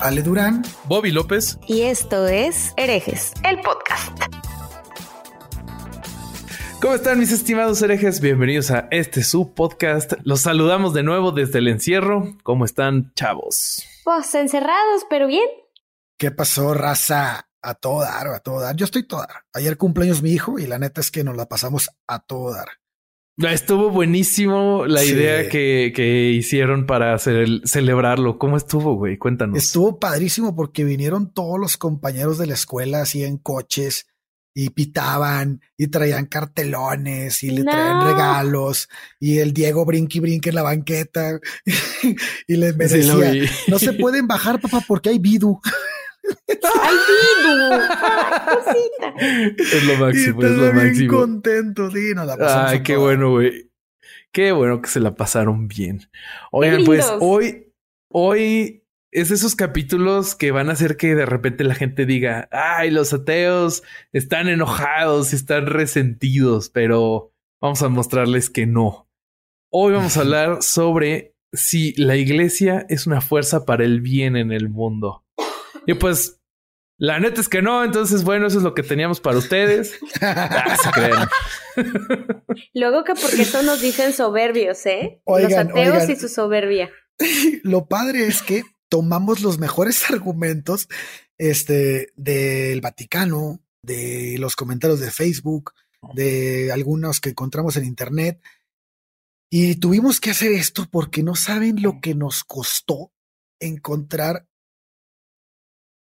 [0.00, 1.58] Ale Durán, Bobby López.
[1.66, 4.12] Y esto es Herejes, el podcast.
[6.80, 8.20] ¿Cómo están mis estimados herejes?
[8.20, 10.14] Bienvenidos a este su podcast.
[10.24, 12.36] Los saludamos de nuevo desde el encierro.
[12.42, 13.84] ¿Cómo están, chavos?
[14.04, 15.48] Pues encerrados, pero bien.
[16.18, 17.48] ¿Qué pasó, raza?
[17.62, 18.74] A todo dar, a todo dar.
[18.74, 19.44] Yo estoy todo dar.
[19.52, 22.77] Ayer cumpleaños mi hijo y la neta es que nos la pasamos a todo dar.
[23.38, 28.38] Estuvo buenísimo la idea que, que, hicieron para hacer celebrarlo.
[28.38, 29.16] ¿Cómo estuvo, güey?
[29.16, 29.56] Cuéntanos.
[29.56, 34.06] Estuvo padrísimo porque vinieron todos los compañeros de la escuela así en coches
[34.54, 38.88] y pitaban y traían cartelones y le traían regalos
[39.20, 41.38] y el Diego brinqui brinque en la banqueta
[42.48, 43.32] y les decía,
[43.68, 45.60] no se pueden bajar, papá, porque hay vidu.
[46.82, 46.96] ¡Ay,
[49.58, 51.18] Es lo máximo, es lo máximo.
[51.18, 53.70] contento, sí, la Ay, qué bueno, güey.
[54.32, 56.08] Qué bueno que se la pasaron bien.
[56.52, 57.72] Oigan, pues hoy,
[58.08, 62.90] hoy es esos capítulos que van a hacer que de repente la gente diga, ay,
[62.90, 69.08] los ateos están enojados, están resentidos, pero vamos a mostrarles que no.
[69.70, 74.52] Hoy vamos a hablar sobre si la iglesia es una fuerza para el bien en
[74.52, 75.24] el mundo.
[75.86, 76.38] Y pues,
[76.98, 77.84] la neta es que no.
[77.84, 79.98] Entonces, bueno, eso es lo que teníamos para ustedes.
[80.20, 81.28] Ah, se creen.
[82.74, 85.22] Luego que porque eso nos dicen soberbios, ¿eh?
[85.26, 86.90] los ateos y su soberbia.
[87.64, 90.88] Lo padre es que tomamos los mejores argumentos
[91.36, 95.72] este, del Vaticano, de los comentarios de Facebook,
[96.14, 98.40] de algunos que encontramos en Internet.
[99.50, 103.12] Y tuvimos que hacer esto porque no saben lo que nos costó
[103.60, 104.47] encontrar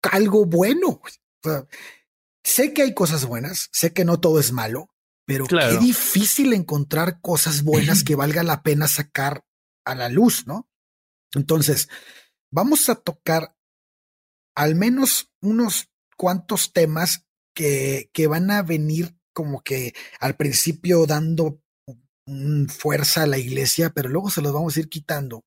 [0.03, 1.01] algo bueno.
[2.45, 4.91] sé que hay cosas buenas, sé que no todo es malo,
[5.27, 9.45] pero qué difícil encontrar cosas buenas que valga la pena sacar
[9.85, 10.69] a la luz, ¿no?
[11.35, 11.89] Entonces,
[12.51, 13.57] vamos a tocar
[14.57, 21.63] al menos unos cuantos temas que, que van a venir como que al principio dando
[22.69, 25.45] fuerza a la iglesia, pero luego se los vamos a ir quitando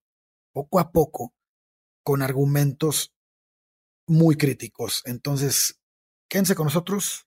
[0.52, 1.34] poco a poco
[2.02, 3.14] con argumentos
[4.06, 5.02] muy críticos.
[5.04, 5.80] Entonces,
[6.28, 7.26] quédense con nosotros.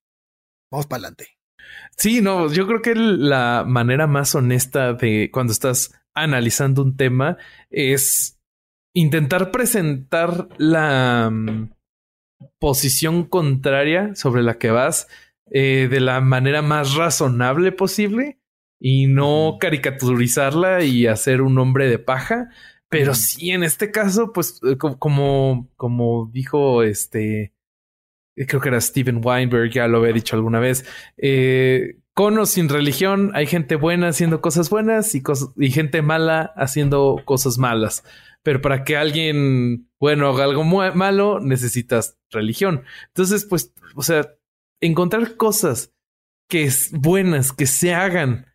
[0.71, 1.37] Vamos para adelante.
[1.97, 7.37] Sí, no, yo creo que la manera más honesta de cuando estás analizando un tema
[7.69, 8.39] es
[8.93, 11.69] intentar presentar la mm,
[12.59, 15.07] posición contraria sobre la que vas
[15.51, 18.39] eh, de la manera más razonable posible
[18.79, 22.49] y no caricaturizarla y hacer un hombre de paja,
[22.89, 27.53] pero sí, en este caso, pues eh, como, como dijo este,
[28.35, 30.85] eh, creo que era Steven Weinberg, ya lo había dicho alguna vez,
[31.17, 35.21] eh, con o sin religión hay gente buena haciendo cosas buenas y,
[35.57, 38.03] y gente mala haciendo cosas malas.
[38.41, 42.83] Pero para que alguien bueno haga algo malo, necesitas religión.
[43.07, 44.33] Entonces, pues, o sea,
[44.79, 45.93] encontrar cosas
[46.49, 48.47] que es buenas, que se hagan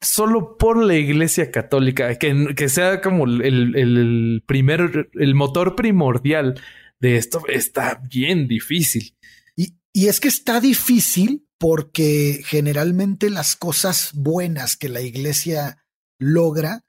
[0.00, 6.60] solo por la iglesia católica, que, que sea como el, el, primer, el motor primordial
[7.00, 9.16] de esto, está bien difícil.
[9.56, 15.84] Y, y es que está difícil porque generalmente las cosas buenas que la iglesia
[16.18, 16.84] logra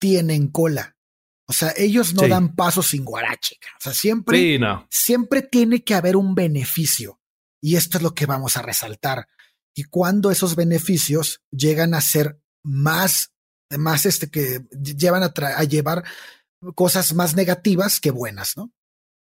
[0.00, 0.96] tienen cola.
[1.46, 3.56] O sea, ellos no dan paso sin guarache.
[3.78, 7.20] O sea, siempre, siempre tiene que haber un beneficio.
[7.60, 9.28] Y esto es lo que vamos a resaltar.
[9.74, 13.32] Y cuando esos beneficios llegan a ser más,
[13.76, 16.04] más este que llevan a, a llevar
[16.74, 18.72] cosas más negativas que buenas, ¿no?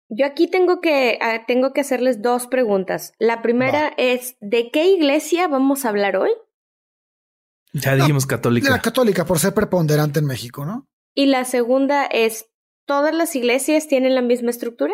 [0.09, 3.13] Yo aquí tengo que, tengo que hacerles dos preguntas.
[3.19, 6.31] La primera es, ¿de qué iglesia vamos a hablar hoy?
[7.73, 8.71] Ya dijimos católica.
[8.71, 10.87] la católica, por ser preponderante en México, ¿no?
[11.13, 12.49] Y la segunda es,
[12.87, 14.93] ¿todas las iglesias tienen la misma estructura?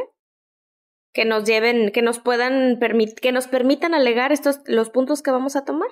[1.14, 5.32] Que nos lleven, que nos puedan permitir, que nos permitan alegar estos, los puntos que
[5.32, 5.88] vamos a tomar.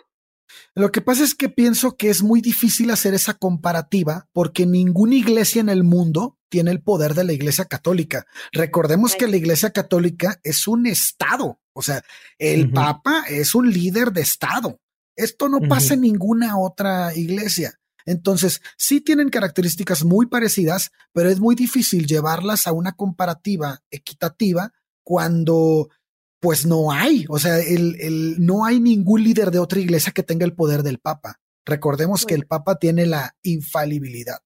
[0.76, 5.16] Lo que pasa es que pienso que es muy difícil hacer esa comparativa porque ninguna
[5.16, 8.26] iglesia en el mundo tiene el poder de la iglesia católica.
[8.52, 12.04] Recordemos que la iglesia católica es un estado, o sea,
[12.38, 14.80] el papa es un líder de estado.
[15.16, 17.80] Esto no pasa en ninguna otra iglesia.
[18.06, 24.74] Entonces, sí tienen características muy parecidas, pero es muy difícil llevarlas a una comparativa equitativa
[25.04, 25.90] cuando
[26.44, 30.24] pues no hay, o sea, el, el, no hay ningún líder de otra iglesia que
[30.24, 31.40] tenga el poder del Papa.
[31.66, 34.40] Recordemos que el Papa tiene la infalibilidad.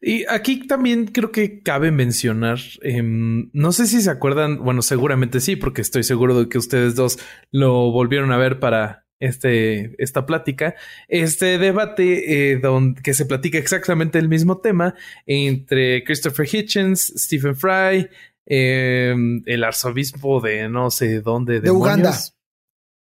[0.00, 5.40] Y aquí también creo que cabe mencionar, em, no sé si se acuerdan, bueno, seguramente
[5.40, 7.18] sí, porque estoy seguro de que ustedes dos
[7.50, 10.76] lo volvieron a ver para este, esta plática,
[11.08, 14.94] este debate eh, donde que se platica exactamente el mismo tema
[15.26, 18.08] entre Christopher Hitchens, Stephen Fry,
[18.50, 22.16] em, el arzobispo de no sé dónde, de Uganda.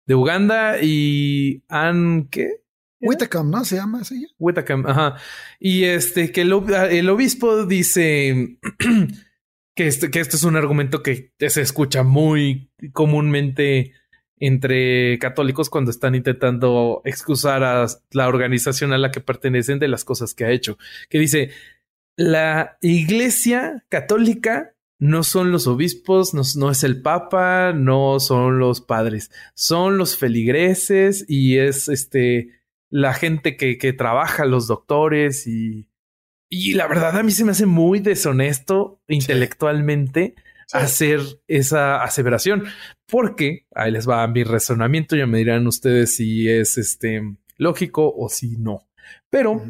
[0.07, 2.63] De Uganda y Ann, ¿qué?
[3.01, 3.65] Whitacam, ¿no?
[3.65, 4.27] Se llama así.
[4.39, 5.17] Whitacam, ajá.
[5.61, 8.59] Y este, que el, obispo dice
[9.75, 13.93] que, este, que esto es un argumento que se escucha muy comúnmente
[14.39, 20.05] entre católicos cuando están intentando excusar a la organización a la que pertenecen de las
[20.05, 20.79] cosas que ha hecho.
[21.09, 21.51] Que dice,
[22.17, 29.31] la iglesia católica no son los obispos, no, es el papa, no son los padres,
[29.55, 32.51] son los feligreses y es este
[32.91, 35.89] la gente que, que trabaja, los doctores y,
[36.49, 40.37] y la verdad a mí se me hace muy deshonesto intelectualmente
[40.73, 42.65] hacer esa aseveración,
[43.07, 47.23] porque ahí les va mi razonamiento, ya me dirán ustedes si es este
[47.57, 48.89] lógico o si no.
[49.31, 49.63] Pero,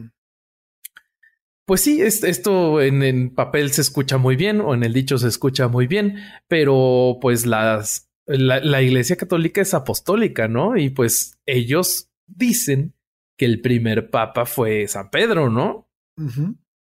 [1.66, 5.28] pues sí, esto en, en, papel se escucha muy bien o en el dicho se
[5.28, 6.18] escucha muy bien,
[6.48, 10.76] pero pues las, la, Iglesia Católica es apostólica, ¿no?
[10.76, 12.94] Y pues ellos dicen
[13.38, 15.88] que el primer papa fue San Pedro, ¿no?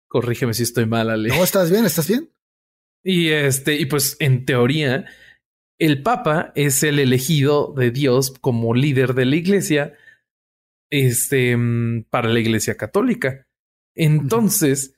[0.07, 1.29] Corrígeme si estoy mal, Ale.
[1.29, 2.29] No, estás bien, estás bien.
[3.03, 5.05] Y este, y pues en teoría,
[5.79, 9.93] el Papa es el elegido de Dios como líder de la iglesia,
[10.91, 13.47] este, mm, para la iglesia católica.
[14.03, 14.95] Entonces,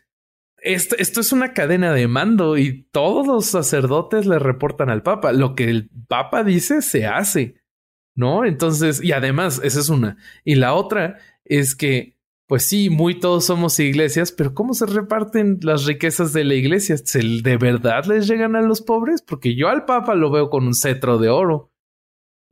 [0.57, 5.33] esto, es una cadena de mando y todos los sacerdotes le reportan al Papa.
[5.33, 7.55] Lo que el Papa dice se hace,
[8.15, 8.45] ¿no?
[8.45, 10.15] Entonces, y además, esa es una.
[10.45, 12.13] Y la otra es que
[12.47, 16.97] pues sí, muy todos somos iglesias, pero ¿cómo se reparten las riquezas de la iglesia?
[16.97, 19.21] ¿Se de verdad les llegan a los pobres?
[19.21, 21.72] Porque yo al Papa lo veo con un cetro de oro.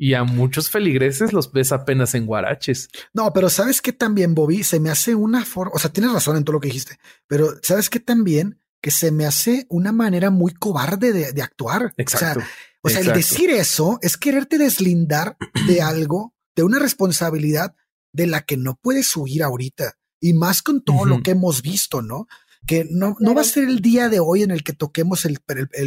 [0.01, 2.89] Y a muchos feligreses los ves apenas en guaraches.
[3.13, 4.63] No, pero ¿sabes qué también, Bobby?
[4.63, 7.53] Se me hace una forma, o sea, tienes razón en todo lo que dijiste, pero
[7.61, 8.59] ¿sabes qué también?
[8.81, 11.93] Que se me hace una manera muy cobarde de, actuar.
[11.97, 12.43] Exacto.
[12.81, 15.37] O sea, el decir eso es quererte deslindar
[15.67, 17.75] de algo, de una responsabilidad
[18.11, 19.99] de la que no puedes huir ahorita.
[20.19, 22.25] Y más con todo lo que hemos visto, ¿no?
[22.65, 25.37] Que no, no va a ser el día de hoy en el que toquemos el,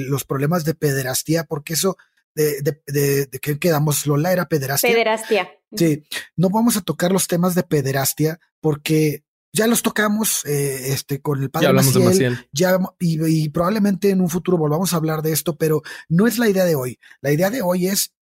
[0.07, 1.97] los problemas de pederastía, porque eso
[2.35, 4.91] de, de, de, de que quedamos, Lola, era pederastia.
[4.91, 5.49] Pederastia.
[5.75, 6.05] Sí,
[6.37, 11.41] no vamos a tocar los temas de pederastia porque ya los tocamos eh, este, con
[11.41, 15.57] el padre Maciel, Ya, y, y, probablemente en un futuro volvamos a hablar de esto,
[15.57, 16.99] pero no es la idea de hoy.
[17.21, 18.13] La idea de hoy es,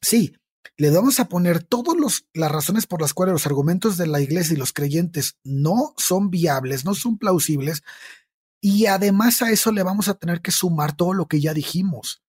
[0.00, 0.34] sí,
[0.76, 4.54] le vamos a poner todas las razones por las cuales los argumentos de la iglesia
[4.54, 7.82] y los creyentes no son viables, no son plausibles,
[8.60, 12.22] y además a eso le vamos a tener que sumar todo lo que ya dijimos,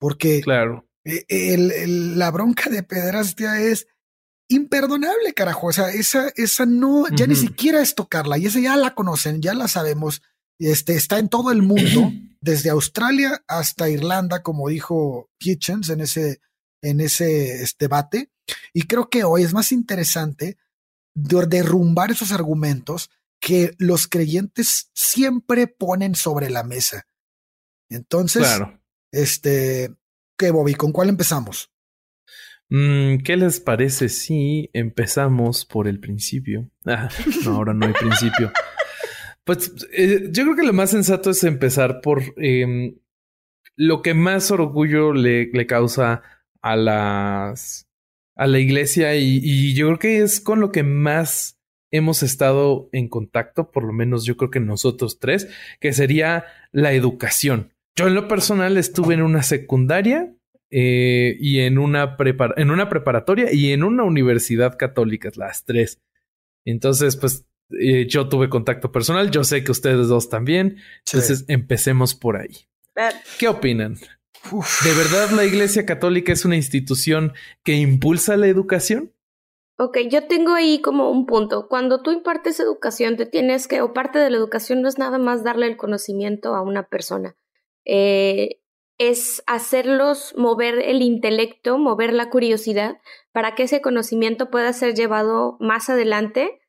[0.00, 0.88] porque claro.
[1.04, 3.86] E, el, la bronca de pederastia es
[4.48, 5.68] imperdonable, carajo.
[5.68, 9.40] O sea, esa, esa no, ya ni siquiera es tocarla, y esa ya la conocen,
[9.40, 10.22] ya la sabemos.
[10.58, 12.10] Este está en todo el mundo,
[12.40, 16.40] desde Australia hasta Irlanda, como dijo Hitchens en ese
[16.82, 18.32] en ese debate.
[18.72, 20.56] Y creo que hoy es más interesante
[21.14, 27.06] derrumbar esos argumentos que los creyentes siempre ponen sobre la mesa.
[27.88, 28.46] Entonces,
[29.12, 29.94] este,
[30.36, 30.74] ¿qué, Bobby?
[30.74, 31.70] ¿Con cuál empezamos?
[32.68, 36.70] Mm, ¿Qué les parece si empezamos por el principio?
[36.86, 37.08] Ah,
[37.44, 38.52] no, ahora no hay principio.
[39.44, 42.96] Pues eh, yo creo que lo más sensato es empezar por em,
[43.76, 46.22] lo que más orgullo le, le causa
[46.62, 47.90] a las
[48.40, 53.08] a la iglesia y, yo creo que es con lo que más hemos estado en
[53.08, 55.48] contacto, por lo menos yo creo que nosotros tres,
[55.78, 57.74] que sería la educación.
[57.96, 60.34] Yo en lo personal estuve en una secundaria
[60.70, 62.16] eh, y en una,
[62.56, 66.00] en una preparatoria y en una universidad católica, las tres.
[66.64, 67.46] Entonces, pues
[67.78, 70.78] eh, yo tuve contacto personal, yo sé que ustedes dos también.
[71.06, 72.66] Entonces, empecemos por ahí.
[72.96, 73.10] Ah.
[73.38, 73.94] ¿Qué opinan?
[73.94, 77.32] ¿De verdad la Iglesia Católica es una institución
[77.62, 79.12] que impulsa la educación?
[79.78, 81.68] Ok, yo tengo ahí como un punto.
[81.68, 85.18] Cuando tú impartes educación, te tienes que, o parte de la educación no es nada
[85.18, 87.36] más darle el conocimiento a una persona.
[87.92, 88.60] Eh,
[88.98, 92.98] es hacerlos mover el intelecto, mover la curiosidad,
[93.32, 96.60] para que ese conocimiento pueda ser llevado más adelante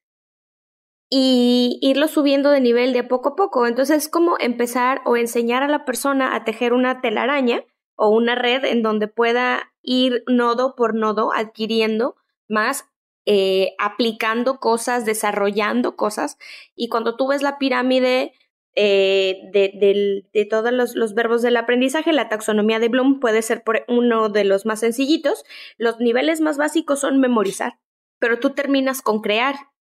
[1.11, 3.67] y irlo subiendo de nivel de poco a poco.
[3.67, 8.33] Entonces es como empezar o enseñar a la persona a tejer una telaraña o una
[8.33, 12.15] red en donde pueda ir nodo por nodo adquiriendo
[12.47, 12.85] más,
[13.27, 16.39] eh, aplicando cosas, desarrollando cosas.
[16.73, 18.33] Y cuando tú ves la pirámide
[18.75, 23.63] eh, de, de, todos los, los, verbos del aprendizaje, la taxonomía de Bloom puede ser
[23.63, 25.43] por uno de los más sencillitos.
[25.77, 27.79] Los niveles más básicos son memorizar,
[28.19, 29.55] pero tú terminas con crear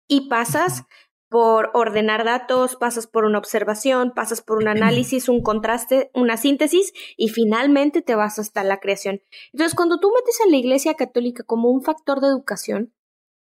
[0.09, 0.85] y pasas
[1.35, 6.93] por ordenar datos, pasas por una observación, pasas por un análisis, un contraste, una síntesis
[7.17, 9.21] y finalmente te vas hasta la creación.
[9.53, 12.93] Entonces, cuando tú metes a la Iglesia Católica como un factor de educación,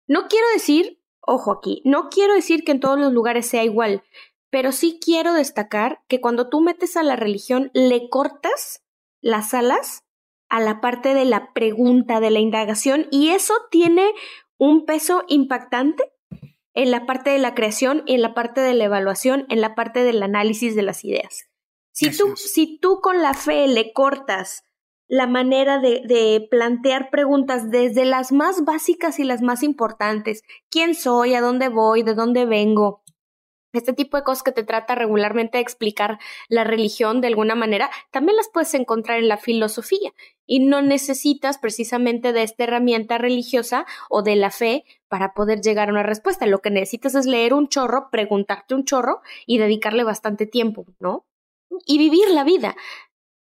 [0.07, 4.03] no quiero decir, ojo aquí, no quiero decir que en todos los lugares sea igual,
[4.49, 8.83] pero sí quiero destacar que cuando tú metes a la religión, le cortas
[9.21, 10.03] las alas
[10.49, 14.11] a la parte de la pregunta, de la indagación, y eso tiene
[14.57, 16.03] un peso impactante
[16.73, 20.03] en la parte de la creación, en la parte de la evaluación, en la parte
[20.03, 21.47] del análisis de las ideas.
[21.91, 24.63] Si tú, si tú con la fe le cortas
[25.07, 30.93] la manera de, de, plantear preguntas desde las más básicas y las más importantes, ¿quién
[30.93, 31.33] soy?
[31.33, 32.03] ¿A dónde voy?
[32.03, 33.03] ¿De dónde vengo?
[33.73, 37.89] Este tipo de cosas que te trata regularmente de explicar la religión de alguna manera,
[38.11, 40.11] también las puedes encontrar en la filosofía
[40.45, 45.89] y no necesitas precisamente de esta herramienta religiosa o de la fe para poder llegar
[45.89, 46.47] a una respuesta.
[46.47, 51.25] Lo que necesitas es leer un chorro, preguntarte un chorro y dedicarle bastante tiempo, ¿no?
[51.85, 52.75] Y vivir la vida.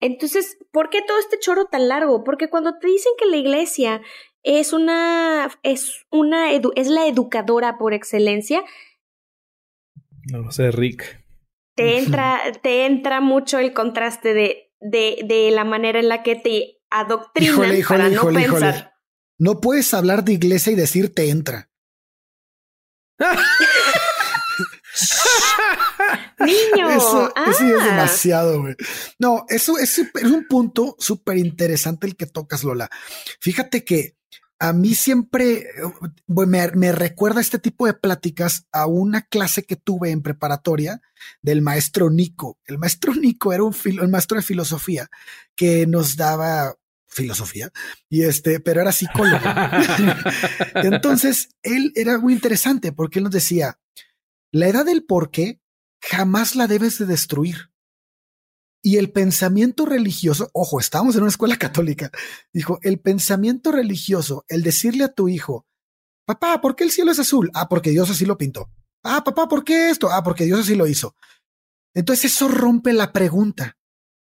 [0.01, 2.25] Entonces, ¿por qué todo este chorro tan largo?
[2.25, 4.01] Porque cuando te dicen que la iglesia
[4.43, 8.65] es una, es una, es la educadora por excelencia,
[10.31, 11.25] no lo sé, Rick.
[11.77, 16.37] Te entra, te entra mucho el contraste de, de, de la manera en la que
[16.37, 18.95] te adoctrinan para no pensar.
[19.39, 21.71] No puedes hablar de iglesia y decir te entra.
[26.41, 26.91] Niño.
[26.91, 27.47] Eso, ah.
[27.51, 28.75] es demasiado, güey.
[29.19, 32.91] No, eso es, es un punto súper interesante el que tocas, Lola.
[33.41, 34.17] Fíjate que
[34.63, 35.67] a mí siempre
[36.27, 41.01] me, recuerda este tipo de pláticas a una clase que tuve en preparatoria
[41.41, 42.59] del maestro Nico.
[42.67, 45.09] El maestro Nico era un maestro de filosofía
[45.57, 46.75] que nos daba
[47.07, 47.73] filosofía
[48.09, 49.43] y este, pero era psicólogo.
[50.75, 53.79] Entonces él era muy interesante porque él nos decía
[54.53, 55.59] la edad del por qué
[56.03, 57.70] jamás la debes de destruir.
[58.83, 62.11] Y el pensamiento religioso, ojo, estamos en una escuela católica,
[62.53, 65.67] dijo, el pensamiento religioso, el decirle a tu hijo,
[66.27, 67.51] papá, ¿por qué el cielo es azul?
[67.55, 68.71] Ah, porque Dios así lo pintó.
[69.03, 70.11] Ah, papá, ¿por qué esto?
[70.11, 71.15] Ah, porque Dios así lo hizo.
[71.95, 73.77] Entonces eso rompe la pregunta.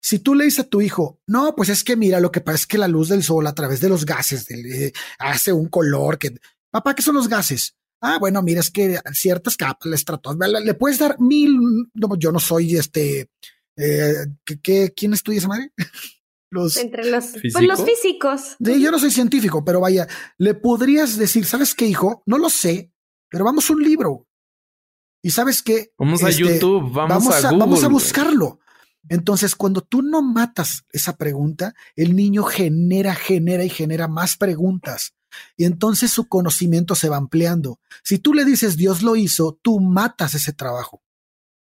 [0.01, 2.55] Si tú le dices a tu hijo, no, pues es que mira, lo que pasa
[2.55, 6.17] es que la luz del sol a través de los gases eh, hace un color
[6.17, 6.35] que,
[6.71, 7.75] papá, ¿qué son los gases?
[8.01, 11.55] Ah, bueno, mira, es que ciertas capas, le le puedes dar mil,
[11.93, 13.29] no, yo no soy este,
[13.77, 14.13] eh,
[14.61, 15.71] ¿qué, quién estudia esa madre?
[16.53, 18.57] Los, Entre los, pues los físicos.
[18.59, 20.05] yo no soy científico, pero vaya,
[20.37, 22.23] le podrías decir, ¿sabes qué, hijo?
[22.25, 22.91] No lo sé,
[23.29, 24.27] pero vamos a un libro.
[25.23, 25.93] Y sabes qué?
[25.97, 28.59] Vamos a este, YouTube, vamos, a, Google, Vamos a buscarlo.
[29.07, 35.13] Entonces, cuando tú no matas esa pregunta, el niño genera, genera y genera más preguntas.
[35.55, 37.79] Y entonces su conocimiento se va ampliando.
[38.03, 41.01] Si tú le dices Dios lo hizo, tú matas ese trabajo.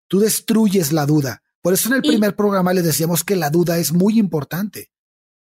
[0.09, 1.43] Tú destruyes la duda.
[1.66, 4.92] Por eso en el primer programa les decíamos que la duda es muy importante.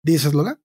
[0.01, 0.61] ¿Dices, Lola?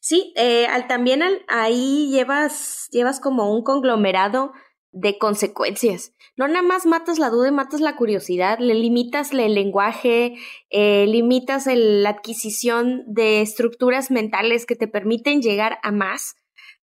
[0.00, 4.50] Sí, eh, al, también ahí llevas, llevas como un conglomerado
[4.90, 6.14] de consecuencias.
[6.36, 10.34] No nada más matas la duda y matas la curiosidad, le limitas el lenguaje,
[10.70, 16.34] eh, limitas la adquisición de estructuras mentales que te permiten llegar a más.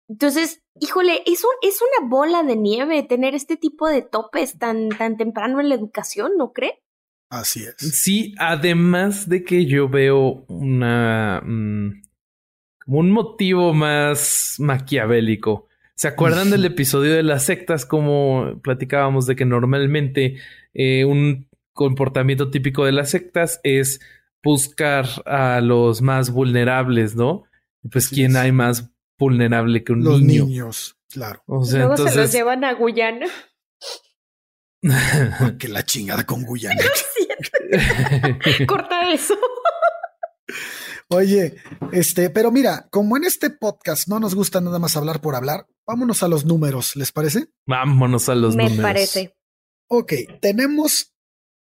[0.08, 5.18] Entonces, híjole, es, es una bola de nieve tener este tipo de topes tan, tan
[5.18, 6.82] temprano en la educación, ¿no cree?
[7.30, 7.76] Así es.
[7.78, 12.02] Sí, además de que yo veo una mm,
[12.86, 15.68] como un motivo más maquiavélico.
[15.96, 17.86] ¿Se acuerdan del episodio de las sectas?
[17.86, 20.38] Como platicábamos de que normalmente
[20.74, 24.00] eh, un comportamiento típico de las sectas es
[24.42, 27.44] buscar a los más vulnerables, ¿no?
[27.92, 30.12] Pues, ¿quién hay más vulnerable que un niño?
[30.12, 31.44] Los niños, claro.
[31.46, 33.28] O sea, Luego se los llevan a Guyana.
[35.60, 36.82] que la chingada con Guyana.
[38.68, 39.36] Corta eso.
[41.10, 41.56] Oye,
[41.92, 45.68] este, pero mira, como en este podcast no nos gusta nada más hablar por hablar,
[45.86, 47.48] vámonos a los números, ¿les parece?
[47.66, 48.78] Vámonos a los números.
[48.78, 49.36] Me parece.
[49.88, 51.16] Ok, tenemos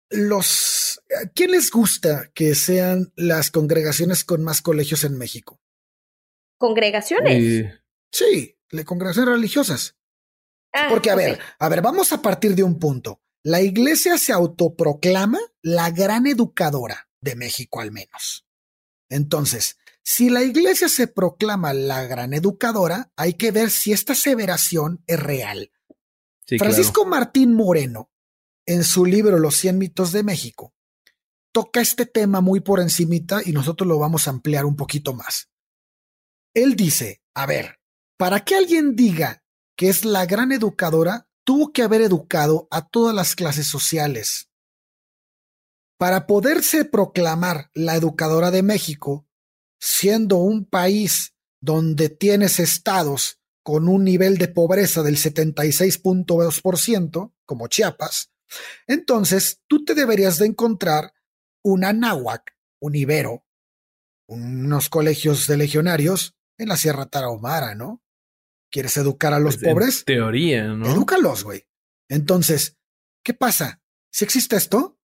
[0.10, 1.02] los.
[1.36, 5.62] ¿Quién les gusta que sean las congregaciones con más colegios en México?
[6.58, 7.82] ¿Congregaciones?
[8.12, 9.95] Sí, congregaciones religiosas.
[10.76, 13.22] Ah, Porque, a ver, a ver, vamos a partir de un punto.
[13.44, 18.46] La iglesia se autoproclama la gran educadora de México al menos.
[19.10, 25.04] Entonces, si la iglesia se proclama la gran educadora, hay que ver si esta aseveración
[25.08, 25.72] es real.
[26.60, 28.12] Francisco Martín Moreno,
[28.66, 30.74] en su libro Los 100 mitos de México,
[31.54, 35.50] toca este tema muy por encimita y nosotros lo vamos a ampliar un poquito más.
[36.54, 37.80] Él dice, a ver,
[38.18, 39.45] para que alguien diga
[39.76, 44.50] que es la gran educadora, tuvo que haber educado a todas las clases sociales.
[45.98, 49.28] Para poderse proclamar la educadora de México,
[49.80, 58.32] siendo un país donde tienes estados con un nivel de pobreza del 76.2%, como Chiapas,
[58.88, 61.14] entonces tú te deberías de encontrar
[61.64, 63.46] una náhuac, un ibero,
[64.28, 68.05] unos colegios de legionarios en la Sierra Tarahumara, ¿no?
[68.72, 70.06] ¿Quieres educar a los pues, pobres?
[70.06, 70.92] teoría, ¿no?
[70.92, 71.66] Edúcalos, güey.
[72.10, 72.78] Entonces,
[73.24, 73.82] ¿qué pasa?
[74.12, 75.00] Si existe esto,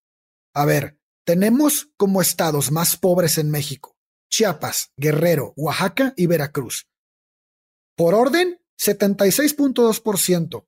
[0.53, 3.91] a ver, tenemos como estados más pobres en México
[4.31, 6.87] Chiapas, Guerrero, Oaxaca y Veracruz.
[7.95, 10.65] Por orden, 76.2%,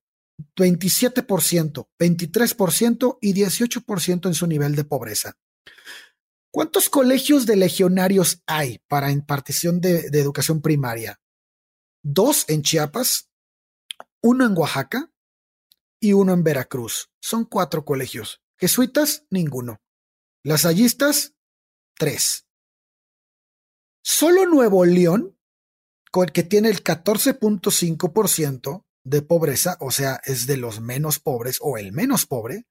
[0.56, 5.38] 27%, 23% y 18% en su nivel de pobreza.
[6.52, 11.20] ¿Cuántos colegios de legionarios hay para impartición de, educación primaria?
[12.04, 13.32] Dos en Chiapas,
[14.22, 15.12] uno en Oaxaca
[16.02, 17.10] y uno en Veracruz.
[17.22, 18.42] Son cuatro colegios.
[18.60, 19.82] Jesuitas, ninguno.
[20.44, 21.34] Lasallistas,
[21.98, 22.46] tres.
[24.04, 25.40] Solo Nuevo León,
[26.34, 31.94] que tiene el 14.5% de pobreza, o sea, es de los menos pobres o el
[31.94, 32.68] menos pobre,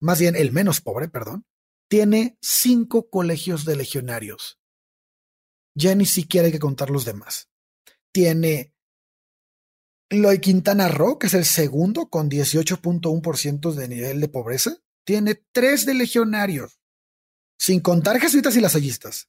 [0.00, 1.46] más bien el menos pobre, perdón,
[1.88, 4.60] tiene cinco colegios de legionarios.
[5.74, 7.48] Ya ni siquiera hay que contar los demás.
[8.14, 8.72] Tiene
[10.08, 14.78] lo de Quintana Roo, que es el segundo con 18.1% de nivel de pobreza.
[15.04, 16.80] Tiene tres de legionarios,
[17.58, 19.28] sin contar jesuitas y lasallistas.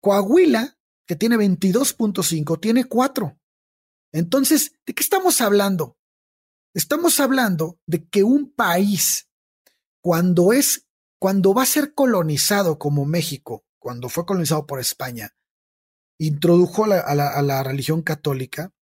[0.00, 3.38] Coahuila, que tiene 22.5, tiene cuatro.
[4.12, 5.98] Entonces, ¿de qué estamos hablando?
[6.72, 9.28] Estamos hablando de que un país,
[10.00, 10.86] cuando es
[11.18, 15.34] cuando va a ser colonizado como México, cuando fue colonizado por España,
[16.18, 18.72] introdujo a la, religión católica,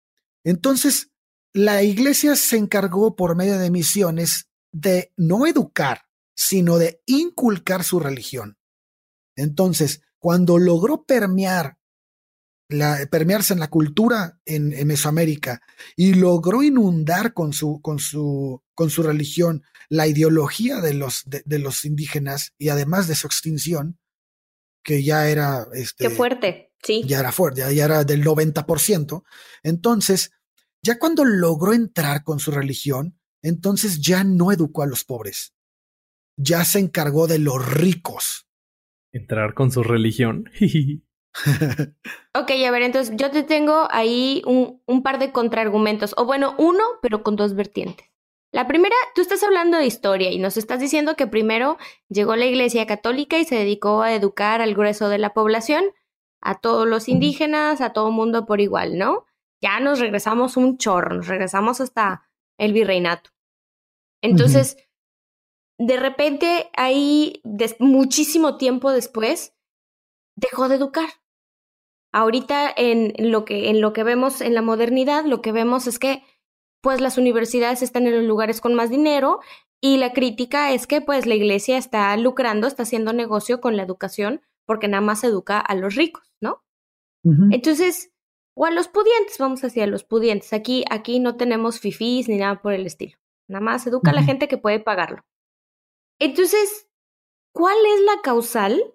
[0.45, 1.11] entonces
[1.53, 6.03] la iglesia se encargó por medio de misiones de no educar,
[6.35, 8.59] sino de inculcar su religión.
[9.37, 11.79] Entonces, cuando logró permear
[12.69, 15.61] la, permearse en la cultura en, Mesoamérica
[15.97, 21.59] y logró inundar con su, con su, con su religión la ideología de los, de,
[21.59, 23.99] los indígenas y además de su extinción,
[24.83, 25.67] que ya era...
[25.73, 27.03] Este, Qué fuerte, sí.
[27.07, 29.25] Ya era fuerte, ya, era del 90%.
[29.63, 30.33] Entonces,
[30.83, 35.55] ya cuando logró entrar con su religión, entonces ya no educó a los pobres.
[36.37, 38.47] Ya se encargó de los ricos.
[39.13, 40.51] Entrar con su religión.
[42.35, 46.55] ok, a ver, entonces yo te tengo ahí un, un par de contraargumentos, o bueno,
[46.59, 48.07] uno, pero con dos vertientes.
[48.55, 51.77] La primera, tú estás hablando de historia y nos estás diciendo que primero
[52.09, 55.83] llegó la Iglesia Católica y se dedicó a educar al grueso de la población,
[56.45, 59.25] a todos los indígenas, a todo mundo por igual, ¿no?
[59.63, 62.29] Ya nos regresamos un chorro, nos regresamos hasta
[62.59, 63.31] el virreinato.
[64.23, 64.77] Entonces,
[65.79, 67.43] de repente, ahí,
[67.79, 69.55] muchísimo tiempo después,
[70.37, 71.09] dejó de educar.
[72.13, 75.99] Ahorita en lo que en lo que vemos en la modernidad, lo que vemos es
[75.99, 76.23] que
[76.81, 79.41] pues las universidades están en los lugares con más dinero
[79.81, 83.83] y la crítica es que pues la iglesia está lucrando, está haciendo negocio con la
[83.83, 86.63] educación porque nada más educa a los ricos, ¿no?
[87.51, 88.13] Entonces,
[88.55, 90.53] o a los pudientes, vamos hacia los pudientes.
[90.53, 93.17] Aquí, aquí no tenemos fifís ni nada por el estilo.
[93.49, 95.25] Nada más educa a la gente que puede pagarlo.
[96.19, 96.87] Entonces,
[97.53, 98.95] ¿cuál es la causal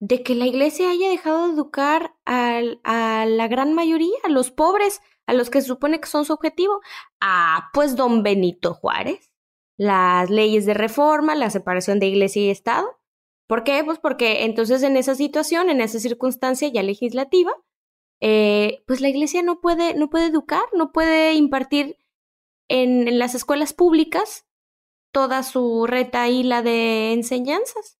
[0.00, 5.00] de que la iglesia haya dejado de educar a la gran mayoría, a los pobres,
[5.26, 6.80] a los que se supone que son su objetivo.
[7.20, 9.32] Ah, pues don Benito Juárez,
[9.76, 12.98] las leyes de reforma, la separación de iglesia y Estado.
[13.46, 13.82] ¿Por qué?
[13.84, 17.52] Pues porque entonces en esa situación, en esa circunstancia ya legislativa,
[18.20, 21.96] eh, pues la iglesia no puede, no puede educar, no puede impartir
[22.68, 24.46] en, en las escuelas públicas
[25.12, 27.98] toda su reta y la de enseñanzas.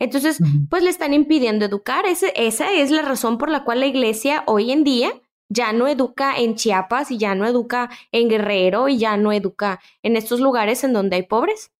[0.00, 0.38] Entonces,
[0.70, 2.04] pues le están impidiendo educar.
[2.06, 5.10] esa es la razón por la cual la iglesia hoy en día
[5.48, 9.80] ya no educa en Chiapas y ya no educa en Guerrero y ya no educa
[10.02, 11.72] en estos lugares en donde hay pobres.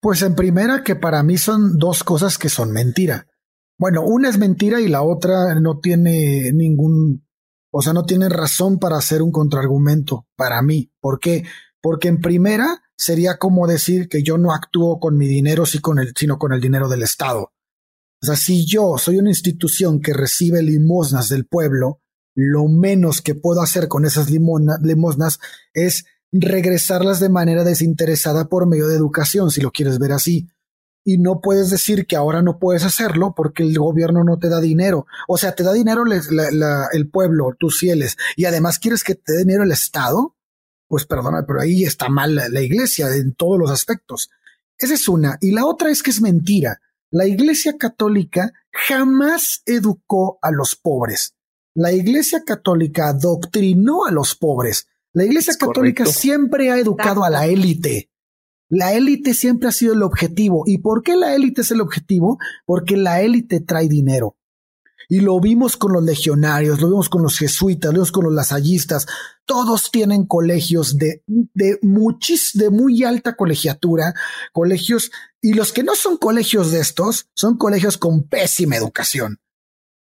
[0.00, 3.26] Pues en primera que para mí son dos cosas que son mentira.
[3.78, 7.26] Bueno, una es mentira y la otra no tiene ningún
[7.70, 10.92] O sea, no tienen razón para hacer un contraargumento para mí.
[11.00, 11.44] ¿Por qué?
[11.80, 16.52] Porque en primera sería como decir que yo no actúo con mi dinero, sino con
[16.52, 17.52] el dinero del Estado.
[18.22, 22.00] O sea, si yo soy una institución que recibe limosnas del pueblo,
[22.34, 25.40] lo menos que puedo hacer con esas limosnas
[25.72, 26.04] es
[26.40, 30.48] regresarlas de manera desinteresada por medio de educación, si lo quieres ver así.
[31.04, 34.60] Y no puedes decir que ahora no puedes hacerlo porque el gobierno no te da
[34.60, 35.06] dinero.
[35.28, 36.04] O sea, te da dinero
[36.92, 40.34] el pueblo, tus fieles, y además quieres que te dé dinero el Estado.
[40.88, 44.30] Pues perdona, pero ahí está mal la iglesia en todos los aspectos.
[44.78, 45.38] Esa es una.
[45.40, 46.80] Y la otra es que es mentira.
[47.10, 51.34] La iglesia católica jamás educó a los pobres.
[51.74, 54.88] La iglesia católica adoctrinó a los pobres.
[55.14, 58.10] La iglesia católica siempre ha educado a la élite.
[58.68, 60.64] La élite siempre ha sido el objetivo.
[60.66, 62.38] ¿Y por qué la élite es el objetivo?
[62.66, 64.36] Porque la élite trae dinero.
[65.08, 68.32] Y lo vimos con los legionarios, lo vimos con los jesuitas, lo vimos con los
[68.32, 69.06] lasallistas.
[69.44, 74.14] Todos tienen colegios de, de, muchis, de muy alta colegiatura,
[74.52, 79.38] colegios, y los que no son colegios de estos, son colegios con pésima educación.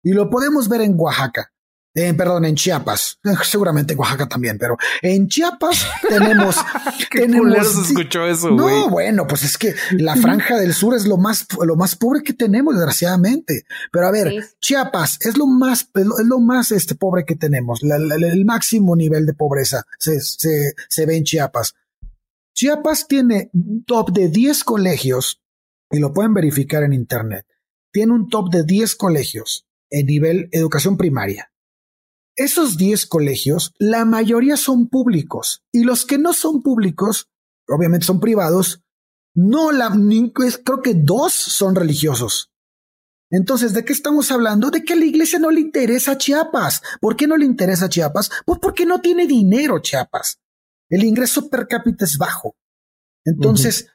[0.03, 1.51] Y lo podemos ver en Oaxaca.
[1.95, 6.55] Eh, perdón, en Chiapas, seguramente en Oaxaca también, pero en Chiapas tenemos.
[7.09, 11.07] ¿Qué tenemos se escuchó eso, No, bueno, pues es que la franja del sur es
[11.07, 13.65] lo más, lo más pobre que tenemos, desgraciadamente.
[13.91, 17.81] Pero a ver, Chiapas es lo más, es lo, más este, pobre que tenemos.
[17.81, 21.73] el máximo nivel de pobreza se, se, se ve en Chiapas.
[22.53, 25.41] Chiapas tiene un top de 10 colegios,
[25.89, 27.47] y lo pueden verificar en internet.
[27.91, 31.48] Tiene un top de 10 colegios en nivel educación primaria
[32.35, 37.29] esos 10 colegios, la mayoría son públicos y los que no son públicos,
[37.67, 38.83] obviamente son privados,
[39.35, 39.91] no la,
[40.63, 42.51] creo que dos son religiosos.
[43.31, 44.71] Entonces, ¿de qué estamos hablando?
[44.71, 46.81] De que a la iglesia no le interesa Chiapas.
[46.99, 48.31] ¿Por qué no le interesa Chiapas?
[48.45, 50.39] Pues porque no tiene dinero Chiapas.
[50.89, 52.55] El ingreso per cápita es bajo.
[53.23, 53.87] Entonces,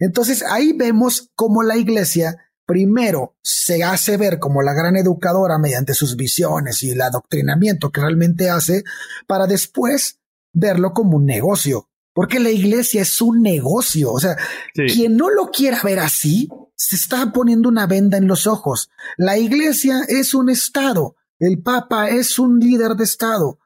[0.00, 5.92] entonces ahí vemos cómo la iglesia primero se hace ver como la gran educadora mediante
[5.92, 8.84] sus visiones y el adoctrinamiento que realmente hace,
[9.26, 10.20] para después
[10.52, 11.88] verlo como un negocio.
[12.14, 14.12] Porque la iglesia es un negocio.
[14.12, 14.36] O sea,
[14.72, 18.88] quien no lo quiera ver así, se está poniendo una venda en los ojos.
[19.16, 21.16] La iglesia es un Estado.
[21.40, 23.58] El Papa es un líder de Estado.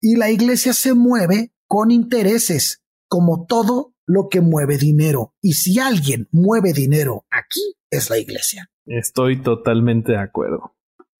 [0.00, 5.34] Y la iglesia se mueve con intereses, como todo lo que mueve dinero.
[5.40, 8.70] Y si alguien mueve dinero aquí, es la iglesia.
[8.86, 10.74] Estoy totalmente de acuerdo.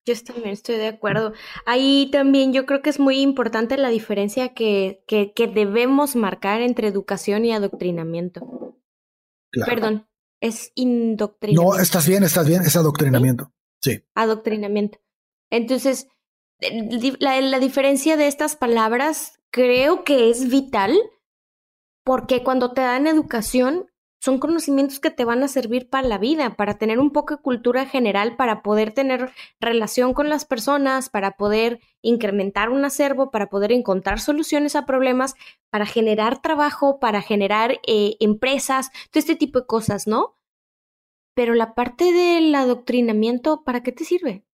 [0.07, 1.33] Yo también estoy de acuerdo.
[1.65, 6.89] Ahí también yo creo que es muy importante la diferencia que, que, debemos marcar entre
[6.89, 8.77] educación y adoctrinamiento.
[9.65, 10.07] Perdón,
[10.41, 11.77] es indoctrinamiento.
[11.77, 13.53] No, estás bien, estás bien, es adoctrinamiento.
[13.81, 14.03] Sí.
[14.15, 14.99] Adoctrinamiento.
[15.51, 16.09] Entonces,
[17.21, 20.99] la, la diferencia de estas palabras creo que es vital
[22.05, 23.91] porque cuando te dan educación
[24.21, 27.43] son conocimientos que te van a servir para la vida, para tener un poco de
[27.43, 33.51] cultura general, para poder tener relación con las personas, para poder incrementar un acervo, para
[33.51, 35.35] poder encontrar soluciones a problemas,
[35.69, 40.39] para generar trabajo, para generar eh, empresas, todo este tipo de cosas, ¿no?
[41.35, 44.47] Pero la parte del adoctrinamiento, ¿para qué te sirve?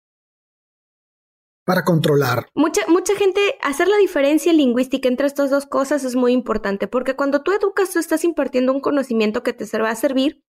[1.69, 2.49] Para controlar.
[2.55, 7.15] Mucha, mucha gente, hacer la diferencia lingüística entre estas dos cosas es muy importante, porque
[7.15, 10.43] cuando tú educas, tú estás impartiendo un conocimiento que te va a servir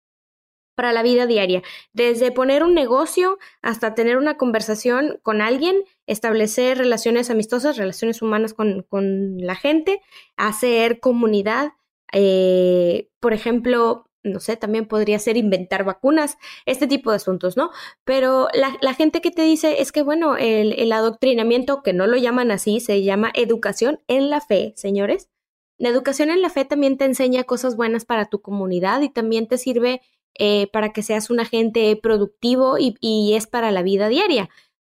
[0.76, 6.78] para la vida diaria, desde poner un negocio hasta tener una conversación con alguien, establecer
[6.78, 10.00] relaciones amistosas, relaciones humanas con, con la gente,
[10.38, 11.74] hacer comunidad.
[12.14, 17.72] Eh, por ejemplo, no sé, también podría ser inventar vacunas, este tipo de asuntos, ¿no?
[18.04, 22.18] Pero la, gente que te dice es que, bueno, el, el, adoctrinamiento, que no lo
[22.18, 25.30] llaman así, se llama educación en la fe, señores.
[25.78, 29.48] La educación en la fe también te enseña cosas buenas para tu comunidad y también
[29.48, 30.02] te sirve
[30.36, 34.50] eh, para que seas un agente productivo y, y es para la vida diaria.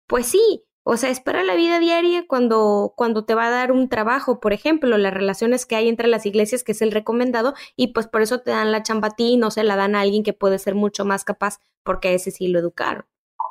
[0.07, 3.89] Pues sí, o sea, espera la vida diaria cuando, cuando te va a dar un
[3.89, 7.89] trabajo, por ejemplo, las relaciones que hay entre las iglesias, que es el recomendado, y
[7.89, 10.03] pues por eso te dan la chamba a ti y no se la dan a
[10.03, 13.05] alguien que puede ser mucho más capaz, porque a ese sí lo educaron.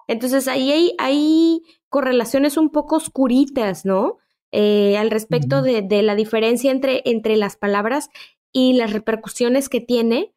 [0.08, 4.18] Entonces ahí hay, hay correlaciones un poco oscuritas, ¿no?
[4.54, 8.08] Eh, al respecto de, de, la diferencia entre, entre las palabras
[8.54, 10.34] y las repercusiones que tiene,